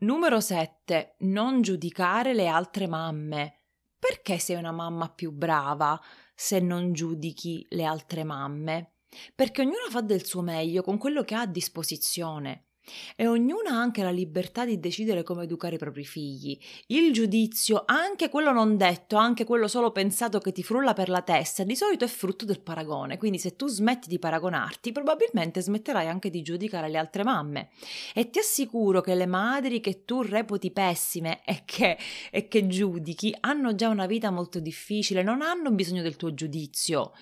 Numero 0.03 0.39
7. 0.39 1.17
Non 1.19 1.61
giudicare 1.61 2.33
le 2.33 2.47
altre 2.47 2.87
mamme. 2.87 3.65
Perché 3.99 4.39
sei 4.39 4.55
una 4.55 4.71
mamma 4.71 5.11
più 5.11 5.31
brava 5.31 5.99
se 6.33 6.59
non 6.59 6.91
giudichi 6.91 7.67
le 7.69 7.83
altre 7.83 8.23
mamme? 8.23 8.95
Perché 9.35 9.61
ognuno 9.61 9.89
fa 9.91 10.01
del 10.01 10.25
suo 10.25 10.41
meglio 10.41 10.81
con 10.81 10.97
quello 10.97 11.21
che 11.21 11.35
ha 11.35 11.41
a 11.41 11.45
disposizione. 11.45 12.70
E 13.15 13.27
ognuna 13.27 13.71
ha 13.71 13.79
anche 13.79 14.03
la 14.03 14.09
libertà 14.09 14.65
di 14.65 14.79
decidere 14.79 15.23
come 15.23 15.43
educare 15.43 15.75
i 15.75 15.77
propri 15.77 16.03
figli. 16.03 16.57
Il 16.87 17.13
giudizio, 17.13 17.83
anche 17.85 18.29
quello 18.29 18.51
non 18.51 18.77
detto, 18.77 19.15
anche 19.17 19.43
quello 19.45 19.67
solo 19.67 19.91
pensato 19.91 20.39
che 20.39 20.51
ti 20.51 20.63
frulla 20.63 20.93
per 20.93 21.09
la 21.09 21.21
testa, 21.21 21.63
di 21.63 21.75
solito 21.75 22.05
è 22.05 22.07
frutto 22.07 22.45
del 22.45 22.59
paragone. 22.59 23.17
Quindi 23.17 23.37
se 23.37 23.55
tu 23.55 23.67
smetti 23.67 24.09
di 24.09 24.19
paragonarti, 24.19 24.91
probabilmente 24.91 25.61
smetterai 25.61 26.07
anche 26.07 26.29
di 26.29 26.41
giudicare 26.41 26.89
le 26.89 26.97
altre 26.97 27.23
mamme. 27.23 27.69
E 28.13 28.29
ti 28.29 28.39
assicuro 28.39 29.01
che 29.01 29.15
le 29.15 29.27
madri 29.27 29.79
che 29.79 30.03
tu 30.05 30.21
reputi 30.21 30.71
pessime 30.71 31.41
e 31.45 31.61
che, 31.65 31.97
e 32.31 32.47
che 32.47 32.67
giudichi 32.67 33.35
hanno 33.41 33.75
già 33.75 33.89
una 33.89 34.07
vita 34.07 34.31
molto 34.31 34.59
difficile, 34.59 35.23
non 35.23 35.41
hanno 35.41 35.71
bisogno 35.71 36.01
del 36.01 36.15
tuo 36.15 36.33
giudizio. 36.33 37.13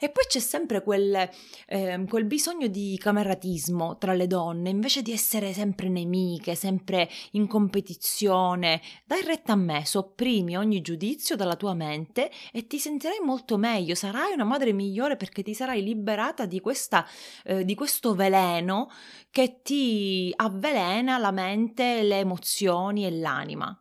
E 0.00 0.08
poi 0.08 0.24
c'è 0.26 0.38
sempre 0.40 0.82
quel, 0.82 1.28
eh, 1.66 2.04
quel 2.08 2.24
bisogno 2.24 2.66
di 2.68 2.98
cameratismo 2.98 3.98
tra 3.98 4.14
le 4.14 4.26
donne, 4.26 4.70
invece 4.70 5.01
di 5.02 5.12
essere 5.12 5.52
sempre 5.52 5.88
nemiche, 5.88 6.54
sempre 6.54 7.10
in 7.32 7.46
competizione, 7.46 8.80
dai 9.04 9.22
retta 9.22 9.52
a 9.52 9.56
me, 9.56 9.84
sopprimi 9.84 10.56
ogni 10.56 10.80
giudizio 10.80 11.36
dalla 11.36 11.56
tua 11.56 11.74
mente 11.74 12.30
e 12.52 12.66
ti 12.66 12.78
sentirai 12.78 13.18
molto 13.22 13.58
meglio, 13.58 13.94
sarai 13.94 14.32
una 14.32 14.44
madre 14.44 14.72
migliore 14.72 15.16
perché 15.16 15.42
ti 15.42 15.54
sarai 15.54 15.82
liberata 15.82 16.46
di, 16.46 16.60
questa, 16.60 17.06
eh, 17.44 17.64
di 17.64 17.74
questo 17.74 18.14
veleno 18.14 18.90
che 19.30 19.60
ti 19.62 20.32
avvelena 20.36 21.18
la 21.18 21.30
mente, 21.30 22.02
le 22.02 22.18
emozioni 22.18 23.04
e 23.04 23.10
l'anima. 23.10 23.76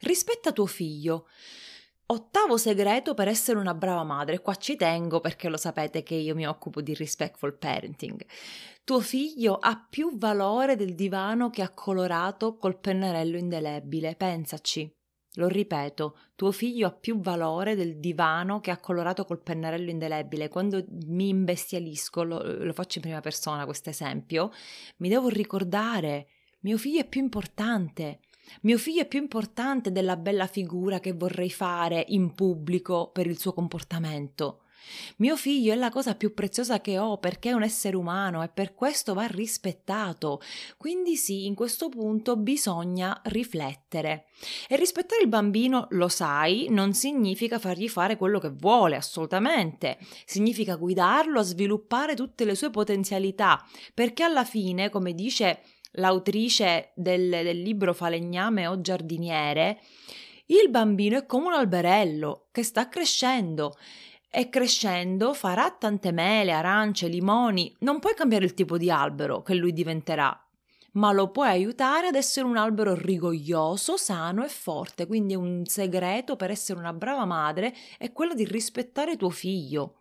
Rispetta 0.00 0.52
tuo 0.52 0.66
figlio. 0.66 1.26
Ottavo 2.08 2.56
segreto 2.56 3.14
per 3.14 3.26
essere 3.26 3.58
una 3.58 3.74
brava 3.74 4.04
madre, 4.04 4.40
qua 4.40 4.54
ci 4.54 4.76
tengo 4.76 5.18
perché 5.18 5.48
lo 5.48 5.56
sapete 5.56 6.04
che 6.04 6.14
io 6.14 6.36
mi 6.36 6.46
occupo 6.46 6.80
di 6.80 6.94
respectful 6.94 7.58
parenting. 7.58 8.24
Tuo 8.84 9.00
figlio 9.00 9.56
ha 9.56 9.84
più 9.90 10.16
valore 10.16 10.76
del 10.76 10.94
divano 10.94 11.50
che 11.50 11.62
ha 11.62 11.70
colorato 11.70 12.58
col 12.58 12.78
pennarello 12.78 13.36
indelebile, 13.36 14.14
pensaci. 14.14 14.88
Lo 15.34 15.48
ripeto, 15.48 16.16
tuo 16.36 16.52
figlio 16.52 16.86
ha 16.86 16.92
più 16.92 17.18
valore 17.18 17.74
del 17.74 17.98
divano 17.98 18.60
che 18.60 18.70
ha 18.70 18.78
colorato 18.78 19.24
col 19.24 19.42
pennarello 19.42 19.90
indelebile. 19.90 20.48
Quando 20.48 20.84
mi 21.06 21.28
imbestialisco, 21.28 22.22
lo, 22.22 22.40
lo 22.40 22.72
faccio 22.72 22.98
in 22.98 23.04
prima 23.04 23.20
persona 23.20 23.64
questo 23.64 23.90
esempio, 23.90 24.52
mi 24.98 25.08
devo 25.08 25.28
ricordare, 25.28 26.28
mio 26.60 26.78
figlio 26.78 27.00
è 27.00 27.08
più 27.08 27.20
importante. 27.20 28.20
Mio 28.62 28.78
figlio 28.78 29.02
è 29.02 29.06
più 29.06 29.20
importante 29.20 29.92
della 29.92 30.16
bella 30.16 30.46
figura 30.46 31.00
che 31.00 31.12
vorrei 31.12 31.50
fare 31.50 32.04
in 32.08 32.34
pubblico 32.34 33.10
per 33.12 33.26
il 33.26 33.38
suo 33.38 33.52
comportamento. 33.52 34.60
Mio 35.16 35.36
figlio 35.36 35.72
è 35.72 35.76
la 35.76 35.90
cosa 35.90 36.14
più 36.14 36.34
preziosa 36.34 36.80
che 36.80 36.98
ho 36.98 37.18
perché 37.18 37.50
è 37.50 37.52
un 37.52 37.62
essere 37.62 37.96
umano 37.96 38.42
e 38.42 38.48
per 38.48 38.74
questo 38.74 39.14
va 39.14 39.26
rispettato. 39.26 40.40
Quindi 40.76 41.16
sì, 41.16 41.46
in 41.46 41.54
questo 41.54 41.88
punto 41.88 42.36
bisogna 42.36 43.20
riflettere. 43.24 44.26
E 44.68 44.76
rispettare 44.76 45.22
il 45.22 45.28
bambino, 45.28 45.86
lo 45.90 46.08
sai, 46.08 46.66
non 46.70 46.92
significa 46.92 47.58
fargli 47.58 47.88
fare 47.88 48.16
quello 48.16 48.38
che 48.38 48.50
vuole, 48.50 48.96
assolutamente. 48.96 49.98
Significa 50.24 50.76
guidarlo 50.76 51.40
a 51.40 51.44
sviluppare 51.44 52.14
tutte 52.14 52.44
le 52.44 52.54
sue 52.54 52.70
potenzialità, 52.70 53.64
perché 53.94 54.22
alla 54.22 54.44
fine, 54.44 54.90
come 54.90 55.14
dice 55.14 55.62
l'autrice 55.96 56.92
del, 56.94 57.28
del 57.28 57.60
libro 57.60 57.92
Falegname 57.92 58.66
o 58.66 58.80
giardiniere, 58.80 59.80
il 60.46 60.70
bambino 60.70 61.18
è 61.18 61.26
come 61.26 61.46
un 61.46 61.52
alberello 61.54 62.48
che 62.52 62.62
sta 62.62 62.88
crescendo 62.88 63.74
e 64.30 64.48
crescendo 64.48 65.34
farà 65.34 65.70
tante 65.70 66.12
mele, 66.12 66.52
arance, 66.52 67.08
limoni. 67.08 67.74
Non 67.80 67.98
puoi 67.98 68.14
cambiare 68.14 68.44
il 68.44 68.54
tipo 68.54 68.76
di 68.76 68.90
albero 68.90 69.42
che 69.42 69.54
lui 69.54 69.72
diventerà, 69.72 70.38
ma 70.92 71.10
lo 71.12 71.30
puoi 71.30 71.48
aiutare 71.48 72.08
ad 72.08 72.14
essere 72.14 72.46
un 72.46 72.56
albero 72.56 72.94
rigoglioso, 72.94 73.96
sano 73.96 74.44
e 74.44 74.48
forte. 74.48 75.06
Quindi 75.06 75.34
un 75.34 75.64
segreto 75.64 76.36
per 76.36 76.50
essere 76.50 76.78
una 76.78 76.92
brava 76.92 77.24
madre 77.24 77.74
è 77.98 78.12
quello 78.12 78.34
di 78.34 78.44
rispettare 78.44 79.16
tuo 79.16 79.30
figlio. 79.30 80.00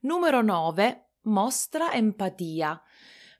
Numero 0.00 0.42
9. 0.42 1.06
Mostra 1.22 1.92
empatia. 1.92 2.80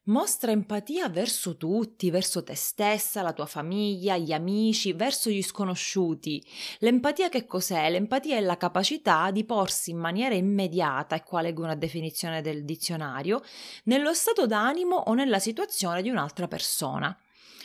Mostra 0.09 0.53
empatia 0.53 1.11
verso 1.11 1.59
tutti, 1.59 2.11
verso 2.11 2.43
te 2.43 2.55
stessa, 2.55 3.21
la 3.21 3.35
tua 3.35 3.45
famiglia, 3.45 4.17
gli 4.17 4.33
amici, 4.33 4.95
verso 4.95 5.29
gli 5.29 5.43
sconosciuti. 5.43 6.43
L'empatia 6.79 7.29
che 7.29 7.45
cos'è? 7.45 7.91
L'empatia 7.91 8.37
è 8.37 8.41
la 8.41 8.57
capacità 8.57 9.31
di 9.31 9.45
porsi 9.45 9.91
in 9.91 9.99
maniera 9.99 10.35
immediata, 10.35 11.15
e 11.15 11.23
qua 11.23 11.43
leggo 11.43 11.62
una 11.62 11.75
definizione 11.75 12.41
del 12.41 12.65
dizionario, 12.65 13.43
nello 13.85 14.15
stato 14.15 14.47
d'animo 14.47 14.97
o 14.97 15.12
nella 15.12 15.38
situazione 15.38 16.00
di 16.00 16.09
un'altra 16.09 16.49
persona. 16.49 17.15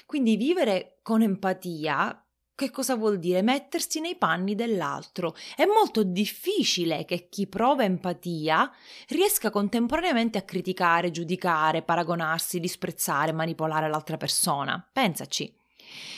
Quindi 0.06 0.36
vivere 0.36 1.00
con 1.02 1.22
empatia 1.22 2.23
che 2.56 2.70
cosa 2.70 2.96
vuol 2.96 3.18
dire? 3.18 3.42
Mettersi 3.42 4.00
nei 4.00 4.16
panni 4.16 4.54
dell'altro. 4.54 5.36
È 5.56 5.66
molto 5.66 6.04
difficile 6.04 7.04
che 7.06 7.28
chi 7.30 7.48
prova 7.48 7.84
empatia 7.84 8.72
riesca 9.08 9.50
contemporaneamente 9.50 10.38
a 10.38 10.44
criticare, 10.44 11.10
giudicare, 11.12 11.82
paragonarsi, 11.82 12.60
disprezzare, 12.60 13.32
manipolare 13.32 13.90
l'altra 13.90 14.18
persona. 14.18 14.88
Pensaci. 14.92 15.62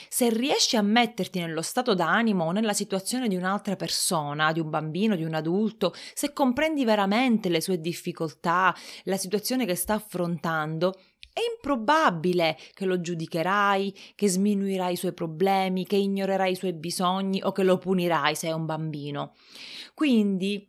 Se 0.10 0.30
riesci 0.30 0.78
a 0.78 0.82
metterti 0.82 1.40
nello 1.40 1.62
stato 1.62 1.94
d'animo 1.94 2.46
o 2.46 2.52
nella 2.52 2.74
situazione 2.74 3.28
di 3.28 3.36
un'altra 3.36 3.76
persona, 3.76 4.52
di 4.52 4.60
un 4.60 4.70
bambino, 4.70 5.16
di 5.16 5.24
un 5.24 5.34
adulto, 5.34 5.94
se 6.14 6.32
comprendi 6.32 6.86
veramente 6.86 7.50
le 7.50 7.62
sue 7.62 7.82
difficoltà, 7.82 8.74
la 9.04 9.18
situazione 9.18 9.66
che 9.66 9.76
sta 9.76 9.96
affrontando, 9.96 10.94
è 11.36 11.42
improbabile 11.54 12.58
che 12.74 12.86
lo 12.86 13.02
giudicherai, 13.02 13.94
che 14.16 14.30
sminuirai 14.30 14.94
i 14.94 14.96
suoi 14.96 15.12
problemi, 15.12 15.86
che 15.86 15.98
ignorerai 15.98 16.54
i 16.54 16.56
suoi 16.56 16.72
bisogni 16.72 17.42
o 17.44 17.52
che 17.52 17.64
lo 17.64 17.78
punirai 17.78 18.36
se 18.36 18.48
è 18.48 18.54
un 18.54 18.66
bambino. 18.66 19.34
Quindi 19.94 20.66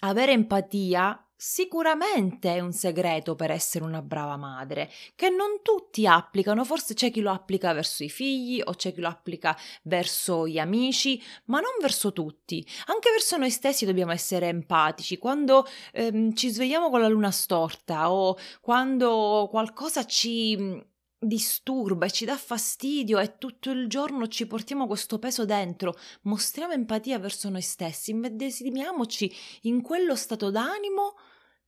avere 0.00 0.32
empatia 0.32 1.22
sicuramente 1.44 2.54
è 2.54 2.60
un 2.60 2.72
segreto 2.72 3.34
per 3.34 3.50
essere 3.50 3.82
una 3.82 4.00
brava 4.00 4.36
madre, 4.36 4.88
che 5.16 5.28
non 5.28 5.58
tutti 5.60 6.06
applicano, 6.06 6.64
forse 6.64 6.94
c'è 6.94 7.10
chi 7.10 7.20
lo 7.20 7.32
applica 7.32 7.72
verso 7.72 8.04
i 8.04 8.08
figli 8.08 8.60
o 8.64 8.74
c'è 8.74 8.94
chi 8.94 9.00
lo 9.00 9.08
applica 9.08 9.58
verso 9.82 10.46
gli 10.46 10.60
amici, 10.60 11.20
ma 11.46 11.58
non 11.58 11.72
verso 11.80 12.12
tutti. 12.12 12.64
Anche 12.86 13.10
verso 13.10 13.38
noi 13.38 13.50
stessi 13.50 13.84
dobbiamo 13.84 14.12
essere 14.12 14.46
empatici. 14.46 15.18
Quando 15.18 15.66
ehm, 15.92 16.32
ci 16.34 16.48
svegliamo 16.48 16.90
con 16.90 17.00
la 17.00 17.08
luna 17.08 17.32
storta 17.32 18.12
o 18.12 18.38
quando 18.60 19.48
qualcosa 19.50 20.06
ci 20.06 20.80
disturba 21.18 22.06
e 22.06 22.10
ci 22.12 22.24
dà 22.24 22.36
fastidio 22.36 23.18
e 23.18 23.36
tutto 23.38 23.70
il 23.70 23.88
giorno 23.88 24.28
ci 24.28 24.46
portiamo 24.46 24.86
questo 24.86 25.18
peso 25.18 25.44
dentro, 25.44 25.96
mostriamo 26.22 26.72
empatia 26.72 27.18
verso 27.18 27.48
noi 27.48 27.62
stessi, 27.62 28.12
immedesimiamoci 28.12 29.32
in 29.62 29.82
quello 29.82 30.14
stato 30.14 30.52
d'animo 30.52 31.14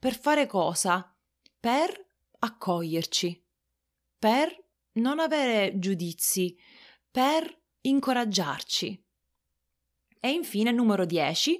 per 0.04 0.18
fare 0.18 0.46
cosa? 0.46 1.16
Per 1.58 2.06
accoglierci, 2.40 3.42
per 4.18 4.54
non 4.98 5.18
avere 5.18 5.78
giudizi, 5.78 6.54
per 7.10 7.62
incoraggiarci. 7.80 9.02
E 10.20 10.30
infine, 10.30 10.72
numero 10.72 11.06
10, 11.06 11.58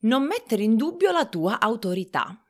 non 0.00 0.24
mettere 0.24 0.64
in 0.64 0.74
dubbio 0.74 1.12
la 1.12 1.28
tua 1.28 1.60
autorità. 1.60 2.43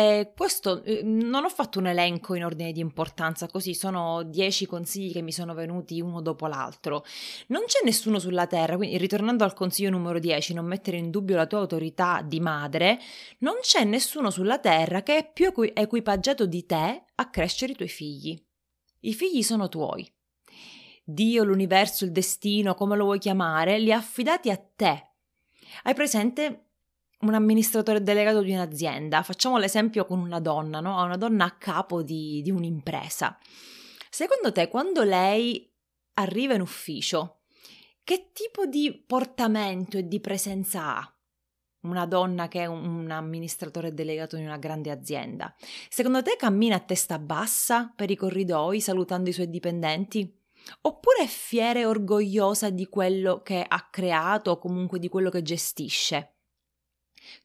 E 0.00 0.32
questo 0.34 0.82
eh, 0.82 1.02
non 1.02 1.44
ho 1.44 1.48
fatto 1.50 1.78
un 1.78 1.86
elenco 1.86 2.34
in 2.34 2.42
ordine 2.42 2.72
di 2.72 2.80
importanza, 2.80 3.46
così 3.48 3.74
sono 3.74 4.22
dieci 4.22 4.64
consigli 4.64 5.12
che 5.12 5.20
mi 5.20 5.30
sono 5.30 5.52
venuti 5.52 6.00
uno 6.00 6.22
dopo 6.22 6.46
l'altro. 6.46 7.04
Non 7.48 7.64
c'è 7.66 7.84
nessuno 7.84 8.18
sulla 8.18 8.46
terra, 8.46 8.76
quindi 8.76 8.96
ritornando 8.96 9.44
al 9.44 9.52
consiglio 9.52 9.90
numero 9.90 10.18
10, 10.18 10.54
non 10.54 10.64
mettere 10.64 10.96
in 10.96 11.10
dubbio 11.10 11.36
la 11.36 11.46
tua 11.46 11.58
autorità 11.58 12.22
di 12.22 12.40
madre, 12.40 12.98
non 13.40 13.56
c'è 13.60 13.84
nessuno 13.84 14.30
sulla 14.30 14.58
terra 14.58 15.02
che 15.02 15.18
è 15.18 15.30
più 15.30 15.52
equipaggiato 15.74 16.46
di 16.46 16.64
te 16.64 17.04
a 17.14 17.28
crescere 17.28 17.72
i 17.72 17.76
tuoi 17.76 17.88
figli. 17.88 18.42
I 19.00 19.12
figli 19.12 19.42
sono 19.42 19.68
tuoi. 19.68 20.10
Dio, 21.04 21.44
l'universo, 21.44 22.06
il 22.06 22.12
destino, 22.12 22.74
come 22.74 22.96
lo 22.96 23.04
vuoi 23.04 23.18
chiamare, 23.18 23.78
li 23.78 23.92
ha 23.92 23.98
affidati 23.98 24.48
a 24.48 24.56
te. 24.56 25.08
Hai 25.82 25.92
presente 25.92 26.69
un 27.20 27.34
amministratore 27.34 28.02
delegato 28.02 28.40
di 28.40 28.52
un'azienda, 28.52 29.22
facciamo 29.22 29.58
l'esempio 29.58 30.06
con 30.06 30.20
una 30.20 30.40
donna, 30.40 30.80
no? 30.80 31.02
una 31.02 31.16
donna 31.16 31.44
a 31.44 31.56
capo 31.56 32.02
di, 32.02 32.40
di 32.42 32.50
un'impresa. 32.50 33.38
Secondo 34.08 34.52
te, 34.52 34.68
quando 34.68 35.02
lei 35.02 35.70
arriva 36.14 36.54
in 36.54 36.60
ufficio, 36.60 37.40
che 38.02 38.30
tipo 38.32 38.66
di 38.66 39.04
portamento 39.06 39.98
e 39.98 40.08
di 40.08 40.20
presenza 40.20 40.96
ha? 40.96 41.14
Una 41.82 42.06
donna 42.06 42.48
che 42.48 42.62
è 42.62 42.66
un, 42.66 43.10
amministratore 43.10 43.94
delegato 43.94 44.36
di 44.36 44.44
una 44.44 44.58
grande 44.58 44.90
azienda. 44.90 45.54
Secondo 45.88 46.22
te 46.22 46.36
cammina 46.36 46.76
a 46.76 46.80
testa 46.80 47.18
bassa 47.18 47.92
per 47.94 48.10
i 48.10 48.16
corridoi 48.16 48.80
salutando 48.80 49.30
i 49.30 49.32
suoi 49.32 49.48
dipendenti? 49.48 50.38
Oppure 50.82 51.22
è 51.22 51.26
fiera 51.26 51.78
e 51.78 51.86
orgogliosa 51.86 52.68
di 52.68 52.86
quello 52.86 53.42
che 53.42 53.64
ha 53.66 53.88
creato 53.90 54.50
o 54.50 54.58
comunque 54.58 54.98
di 54.98 55.08
quello 55.08 55.30
che 55.30 55.42
gestisce? 55.42 56.39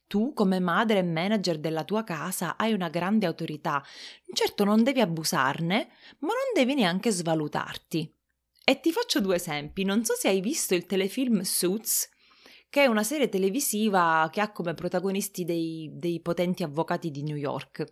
Tu, 0.06 0.32
come 0.32 0.58
madre 0.60 0.98
e 0.98 1.02
manager 1.02 1.58
della 1.58 1.84
tua 1.84 2.04
casa, 2.04 2.56
hai 2.56 2.72
una 2.72 2.88
grande 2.88 3.26
autorità. 3.26 3.84
Certo 4.32 4.64
non 4.64 4.82
devi 4.82 5.00
abusarne, 5.00 5.88
ma 6.20 6.28
non 6.28 6.52
devi 6.54 6.74
neanche 6.74 7.10
svalutarti. 7.10 8.12
E 8.64 8.80
ti 8.80 8.92
faccio 8.92 9.20
due 9.20 9.36
esempi. 9.36 9.84
Non 9.84 10.04
so 10.04 10.14
se 10.14 10.28
hai 10.28 10.40
visto 10.40 10.74
il 10.74 10.86
telefilm 10.86 11.42
Suits, 11.42 12.08
che 12.76 12.82
è 12.82 12.86
una 12.88 13.04
serie 13.04 13.30
televisiva 13.30 14.28
che 14.30 14.42
ha 14.42 14.52
come 14.52 14.74
protagonisti 14.74 15.46
dei, 15.46 15.88
dei, 15.94 16.20
potenti 16.20 16.62
avvocati 16.62 17.10
di 17.10 17.22
New 17.22 17.36
York. 17.36 17.82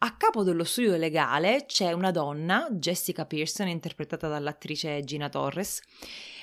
A 0.00 0.14
capo 0.18 0.42
dello 0.42 0.62
studio 0.62 0.94
legale 0.98 1.64
c'è 1.66 1.92
una 1.92 2.10
donna, 2.10 2.68
Jessica 2.70 3.24
Pearson, 3.24 3.66
interpretata 3.68 4.28
dall'attrice 4.28 5.02
Gina 5.04 5.30
Torres, 5.30 5.80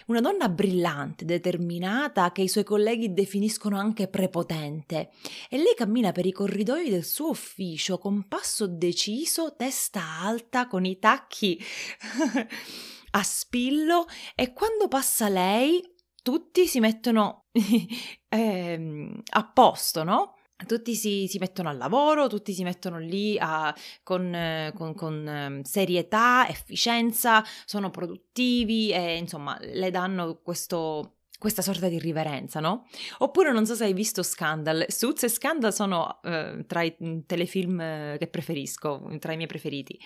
una 0.08 0.22
donna 0.22 0.50
brillante, 0.50 1.24
determinata, 1.24 2.32
che 2.32 2.42
i 2.42 2.48
suoi 2.48 2.64
colleghi 2.64 3.14
definiscono 3.14 3.78
anche 3.78 4.08
prepotente. 4.08 5.12
E 5.48 5.58
lei 5.58 5.76
cammina 5.76 6.12
per 6.12 6.26
i 6.26 6.32
corridoi 6.32 6.90
del 6.90 7.06
suo 7.06 7.30
ufficio 7.30 8.00
con 8.00 8.28
passo 8.28 8.66
deciso, 8.66 9.54
testa 9.56 10.02
alta, 10.20 10.66
con 10.66 10.84
i 10.84 10.98
tacchi 10.98 11.64
a 13.16 13.22
spillo 13.22 14.08
e 14.34 14.52
quando 14.52 14.88
passa 14.88 15.30
lei 15.30 15.93
tutti 16.24 16.66
si 16.66 16.80
mettono 16.80 17.46
eh, 18.28 19.12
a 19.30 19.48
posto, 19.48 20.04
no? 20.04 20.38
tutti 20.66 20.96
si, 20.96 21.28
si, 21.28 21.38
mettono 21.40 21.68
al 21.70 21.78
lavoro, 21.78 22.28
tutti 22.28 22.54
si 22.54 22.64
mettono 22.64 22.98
lì 22.98 23.38
a, 23.38 23.76
con, 24.02 24.72
con, 24.74 24.94
con, 24.96 25.28
ehm, 25.28 25.62
serietà, 25.64 26.48
efficienza, 26.48 27.44
sono 27.66 27.90
produttivi 27.90 28.92
e 28.92 29.18
insomma 29.18 29.58
le 29.60 29.92
danno 29.92 30.40
questo 30.42 31.18
questa 31.44 31.62
sorta 31.62 31.90
di 31.90 32.00
riverenza, 32.00 32.62
no? 32.62 32.86
Oppure 33.18 33.52
non 33.52 33.66
so 33.66 33.76
se 33.76 33.84
hai 33.84 33.92
visto 33.92 34.24
Scandal. 34.24 34.86
Suits 34.88 35.24
e 35.24 35.28
Scandal 35.28 35.74
sono 35.74 36.22
eh, 36.24 36.64
tra 36.66 36.84
i 36.84 36.96
mm, 37.04 37.20
telefilm 37.26 37.82
eh, 37.82 38.16
che 38.18 38.28
preferisco, 38.28 39.10
tra 39.20 39.34
i 39.34 39.36
miei 39.36 39.50
preferiti. 39.50 40.00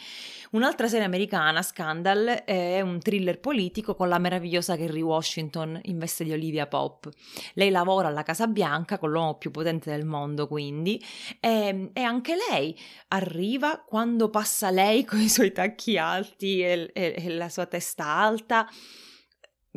Un'altra 0.54 0.88
serie 0.88 1.06
americana, 1.06 1.62
Scandal, 1.62 2.42
è 2.44 2.82
un 2.82 3.00
thriller 3.00 3.40
politico 3.40 3.94
con 3.94 4.10
la 4.10 4.18
meravigliosa 4.18 4.76
Kerry 4.76 5.02
Washington 5.02 5.80
in 5.84 6.00
veste 6.00 6.24
di 6.24 6.32
Olivia 6.32 6.66
Pope. 6.66 7.12
Lei 7.54 7.70
lavora 7.70 8.08
alla 8.08 8.24
Casa 8.24 8.48
Bianca 8.48 8.98
con 8.98 9.12
l'uomo 9.12 9.36
più 9.36 9.52
potente 9.52 9.92
del 9.92 10.06
mondo, 10.06 10.48
quindi, 10.48 11.00
e, 11.40 11.92
e 11.94 12.02
anche 12.02 12.34
lei 12.50 12.76
arriva 13.10 13.78
quando 13.78 14.32
passa 14.32 14.72
lei 14.72 15.06
con 15.06 15.20
i 15.20 15.30
suoi 15.30 15.52
tacchi 15.52 16.00
alti 16.00 16.64
e, 16.64 16.90
e, 16.96 17.14
e 17.16 17.30
la 17.30 17.50
sua 17.50 17.68
testa 17.68 18.06
alta 18.06 18.68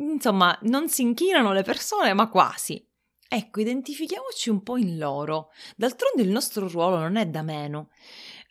insomma, 0.01 0.57
non 0.63 0.89
si 0.89 1.01
inchinano 1.01 1.53
le 1.53 1.63
persone, 1.63 2.13
ma 2.13 2.29
quasi. 2.29 2.85
Ecco, 3.27 3.61
identifichiamoci 3.61 4.49
un 4.49 4.61
po' 4.61 4.77
in 4.77 4.97
loro. 4.97 5.51
D'altronde 5.77 6.21
il 6.21 6.29
nostro 6.29 6.67
ruolo 6.67 6.97
non 6.97 7.15
è 7.15 7.25
da 7.27 7.41
meno. 7.41 7.89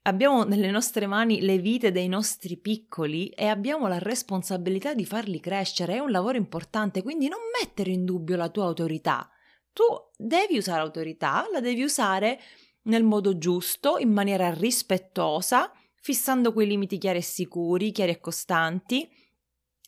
Abbiamo 0.04 0.44
nelle 0.44 0.70
nostre 0.70 1.06
mani 1.06 1.42
le 1.42 1.58
vite 1.58 1.92
dei 1.92 2.08
nostri 2.08 2.56
piccoli 2.56 3.28
e 3.28 3.46
abbiamo 3.46 3.86
la 3.88 3.98
responsabilità 3.98 4.94
di 4.94 5.04
farli 5.04 5.38
crescere. 5.38 5.96
È 5.96 5.98
un 5.98 6.10
lavoro 6.10 6.38
importante, 6.38 7.02
quindi 7.02 7.28
non 7.28 7.40
mettere 7.60 7.90
in 7.90 8.06
dubbio 8.06 8.36
la 8.36 8.48
tua 8.48 8.64
autorità. 8.64 9.28
Tu 9.72 9.82
devi 10.16 10.56
usare 10.56 10.80
autorità, 10.80 11.46
la 11.52 11.60
devi 11.60 11.82
usare 11.82 12.40
nel 12.84 13.04
modo 13.04 13.36
giusto, 13.36 13.98
in 13.98 14.10
maniera 14.10 14.50
rispettosa, 14.54 15.70
fissando 16.00 16.54
quei 16.54 16.66
limiti 16.66 16.96
chiari 16.96 17.18
e 17.18 17.22
sicuri, 17.22 17.92
chiari 17.92 18.12
e 18.12 18.20
costanti. 18.20 19.06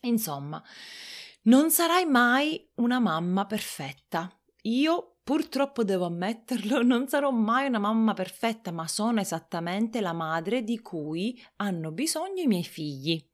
Insomma, 0.03 0.63
non 1.45 1.71
sarai 1.71 2.05
mai 2.05 2.71
una 2.77 3.01
mamma 3.01 3.47
perfetta. 3.47 4.31
Io 4.63 5.17
purtroppo 5.23 5.85
devo 5.85 6.07
ammetterlo, 6.07 6.83
non 6.85 7.09
sarò 7.09 7.31
mai 7.31 7.67
una 7.67 7.79
mamma 7.79 8.15
perfetta, 8.15 8.71
ma 8.71 8.87
sono 8.87 9.21
esattamente 9.21 10.01
la 10.01 10.13
madre 10.13 10.63
di 10.63 10.81
cui 10.81 11.41
hanno 11.57 11.91
bisogno 11.91 12.43
i 12.43 12.47
miei 12.47 12.65
figli. 12.65 13.25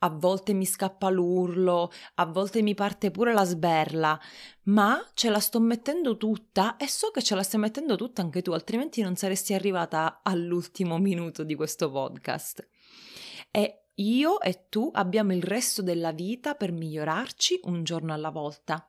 A 0.00 0.08
volte 0.08 0.52
mi 0.52 0.66
scappa 0.66 1.08
l'urlo, 1.10 1.90
a 2.14 2.26
volte 2.26 2.60
mi 2.60 2.74
parte 2.74 3.10
pure 3.10 3.32
la 3.32 3.44
sberla, 3.44 4.18
ma 4.64 5.00
ce 5.14 5.30
la 5.30 5.38
sto 5.38 5.60
mettendo 5.60 6.16
tutta 6.16 6.76
e 6.76 6.88
so 6.88 7.10
che 7.10 7.22
ce 7.22 7.34
la 7.34 7.42
stai 7.42 7.60
mettendo 7.60 7.94
tutta 7.94 8.20
anche 8.20 8.42
tu, 8.42 8.52
altrimenti 8.52 9.00
non 9.02 9.16
saresti 9.16 9.54
arrivata 9.54 10.20
all'ultimo 10.22 10.98
minuto 10.98 11.44
di 11.44 11.54
questo 11.54 11.90
podcast. 11.90 12.66
e 13.50 13.83
io 13.96 14.40
e 14.40 14.66
tu 14.68 14.90
abbiamo 14.92 15.32
il 15.32 15.42
resto 15.42 15.82
della 15.82 16.12
vita 16.12 16.54
per 16.54 16.72
migliorarci 16.72 17.60
un 17.64 17.84
giorno 17.84 18.12
alla 18.12 18.30
volta. 18.30 18.88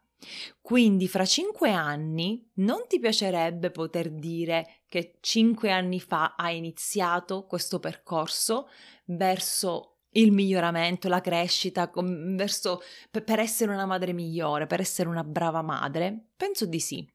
Quindi 0.62 1.08
fra 1.08 1.26
cinque 1.26 1.72
anni 1.72 2.50
non 2.56 2.86
ti 2.88 3.00
piacerebbe 3.00 3.70
poter 3.70 4.10
dire 4.12 4.82
che 4.88 5.18
cinque 5.20 5.72
anni 5.72 6.00
fa 6.00 6.36
hai 6.36 6.58
iniziato 6.58 7.46
questo 7.46 7.80
percorso 7.80 8.70
verso 9.06 9.98
il 10.12 10.32
miglioramento, 10.32 11.10
la 11.10 11.22
crescita, 11.22 11.92
verso, 11.94 12.82
per 13.12 13.40
essere 13.40 13.74
una 13.74 13.86
madre 13.86 14.14
migliore, 14.14 14.66
per 14.66 14.80
essere 14.80 15.10
una 15.10 15.24
brava 15.24 15.62
madre? 15.62 16.30
Penso 16.36 16.66
di 16.66 16.80
sì 16.80 17.15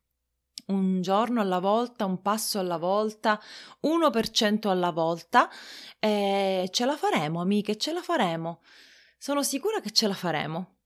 un 0.71 1.01
giorno 1.03 1.41
alla 1.41 1.59
volta, 1.59 2.05
un 2.05 2.23
passo 2.23 2.59
alla 2.59 2.79
volta, 2.79 3.41
1% 3.83 4.69
alla 4.69 4.91
volta 4.91 5.51
e 5.99 6.69
ce 6.71 6.85
la 6.85 6.97
faremo, 6.97 7.41
amiche, 7.41 7.77
ce 7.77 7.93
la 7.93 8.03
faremo. 8.03 8.63
Sono 9.19 9.43
sicura 9.43 9.81
che 9.81 9.91
ce 9.91 10.07
la 10.07 10.15
faremo. 10.15 10.80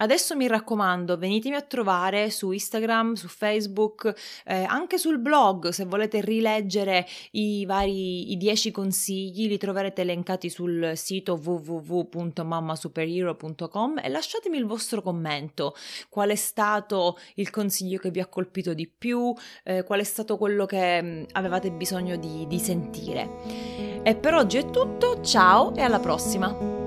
Adesso 0.00 0.36
mi 0.36 0.46
raccomando, 0.46 1.16
venitemi 1.16 1.56
a 1.56 1.62
trovare 1.62 2.30
su 2.30 2.52
Instagram, 2.52 3.14
su 3.14 3.26
Facebook, 3.26 4.14
eh, 4.44 4.62
anche 4.62 4.96
sul 4.96 5.18
blog 5.18 5.70
se 5.70 5.86
volete 5.86 6.20
rileggere 6.20 7.04
i 7.32 7.66
vari 7.66 8.30
i 8.30 8.36
10 8.36 8.70
consigli, 8.70 9.48
li 9.48 9.58
troverete 9.58 10.02
elencati 10.02 10.50
sul 10.50 10.92
sito 10.94 11.36
www.mammasuperhero.com 11.42 13.98
e 14.02 14.08
lasciatemi 14.08 14.56
il 14.56 14.66
vostro 14.66 15.02
commento. 15.02 15.74
Qual 16.08 16.28
è 16.28 16.36
stato 16.36 17.18
il 17.34 17.50
consiglio 17.50 17.98
che 17.98 18.10
vi 18.10 18.20
ha 18.20 18.26
colpito 18.26 18.74
di 18.74 18.86
più? 18.86 19.34
Eh, 19.64 19.82
qual 19.82 19.98
è 19.98 20.04
stato 20.04 20.36
quello 20.36 20.64
che 20.64 21.02
mm, 21.02 21.24
avevate 21.32 21.72
bisogno 21.72 22.14
di, 22.16 22.46
di 22.46 22.60
sentire? 22.60 23.28
E 24.04 24.14
per 24.14 24.34
oggi 24.34 24.58
è 24.58 24.70
tutto, 24.70 25.20
ciao 25.22 25.74
e 25.74 25.82
alla 25.82 25.98
prossima! 25.98 26.77